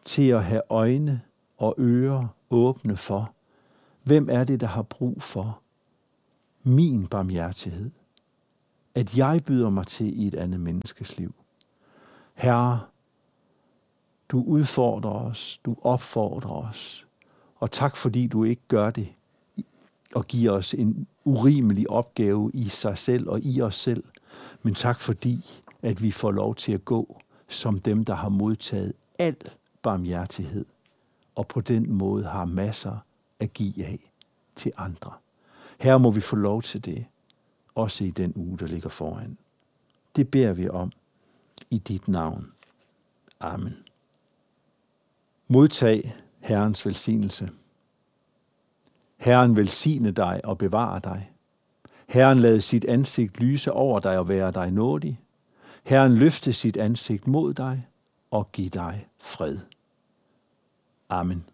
til 0.05 0.29
at 0.29 0.45
have 0.45 0.63
øjne 0.71 1.21
og 1.59 1.75
ører 1.79 2.27
åbne 2.51 2.97
for, 2.97 3.33
hvem 4.03 4.29
er 4.31 4.45
det, 4.45 4.61
der 4.61 4.67
har 4.67 4.83
brug 4.83 5.23
for 5.23 5.61
min 6.63 7.07
barmhjertighed? 7.07 7.91
At 8.95 9.19
jeg 9.19 9.45
byder 9.45 9.71
mig 9.71 9.87
til 9.87 10.21
i 10.23 10.27
et 10.27 10.35
andet 10.35 10.61
menneskes 10.61 11.19
liv. 11.19 11.35
Herre, 12.35 12.81
du 14.29 14.43
udfordrer 14.43 15.11
os, 15.11 15.61
du 15.65 15.77
opfordrer 15.83 16.69
os, 16.69 17.07
og 17.57 17.71
tak 17.71 17.97
fordi 17.97 18.27
du 18.27 18.45
ikke 18.45 18.63
gør 18.69 18.91
det 18.91 19.13
og 20.15 20.27
giver 20.27 20.53
os 20.53 20.75
en 20.75 21.07
urimelig 21.25 21.91
opgave 21.91 22.51
i 22.55 22.69
sig 22.69 22.99
selv 22.99 23.29
og 23.29 23.41
i 23.41 23.61
os 23.61 23.75
selv, 23.75 24.05
men 24.63 24.75
tak 24.75 25.01
fordi, 25.01 25.63
at 25.83 26.03
vi 26.03 26.11
får 26.11 26.31
lov 26.31 26.55
til 26.55 26.73
at 26.73 26.85
gå 26.85 27.21
som 27.49 27.79
dem, 27.79 28.05
der 28.05 28.15
har 28.15 28.29
modtaget 28.29 28.93
al 29.19 29.37
barmhjertighed, 29.83 30.65
og 31.35 31.49
på 31.49 31.61
den 31.61 31.93
måde 31.93 32.25
har 32.25 32.45
masser 32.45 32.99
at 33.43 33.53
give 33.53 33.87
af 33.87 34.13
til 34.57 34.73
andre. 34.77 35.13
Her 35.79 35.99
må 35.99 36.11
vi 36.11 36.21
få 36.21 36.37
lov 36.37 36.63
til 36.63 36.85
det, 36.85 37.07
også 37.75 38.05
i 38.05 38.11
den 38.11 38.33
uge, 38.37 38.59
der 38.59 38.67
ligger 38.67 38.89
foran. 38.89 39.39
Det 40.17 40.31
beder 40.31 40.53
vi 40.53 40.69
om 40.69 40.93
i 41.71 41.79
dit 41.79 42.09
navn. 42.09 42.53
Amen. 43.41 43.77
Modtag 45.49 46.17
Herrens 46.41 46.87
velsignelse. 46.87 47.51
Herren 49.17 49.57
velsigne 49.57 50.11
dig 50.11 50.41
og 50.45 50.59
bevare 50.59 51.01
dig. 51.05 51.31
Herren 52.07 52.39
lade 52.39 52.61
sit 52.61 52.85
ansigt 52.85 53.41
lyse 53.41 53.73
over 53.73 54.01
dig 54.01 54.19
og 54.19 54.29
være 54.29 54.53
dig 54.53 54.71
nådig. 54.71 55.21
Herren 55.85 56.17
løfte 56.17 56.53
sit 56.53 56.77
ansigt 56.77 57.27
mod 57.27 57.55
dig 57.55 57.87
og 58.31 58.53
give 58.53 58.69
dig 58.69 59.07
fred. 59.21 59.59
Amen. 61.09 61.45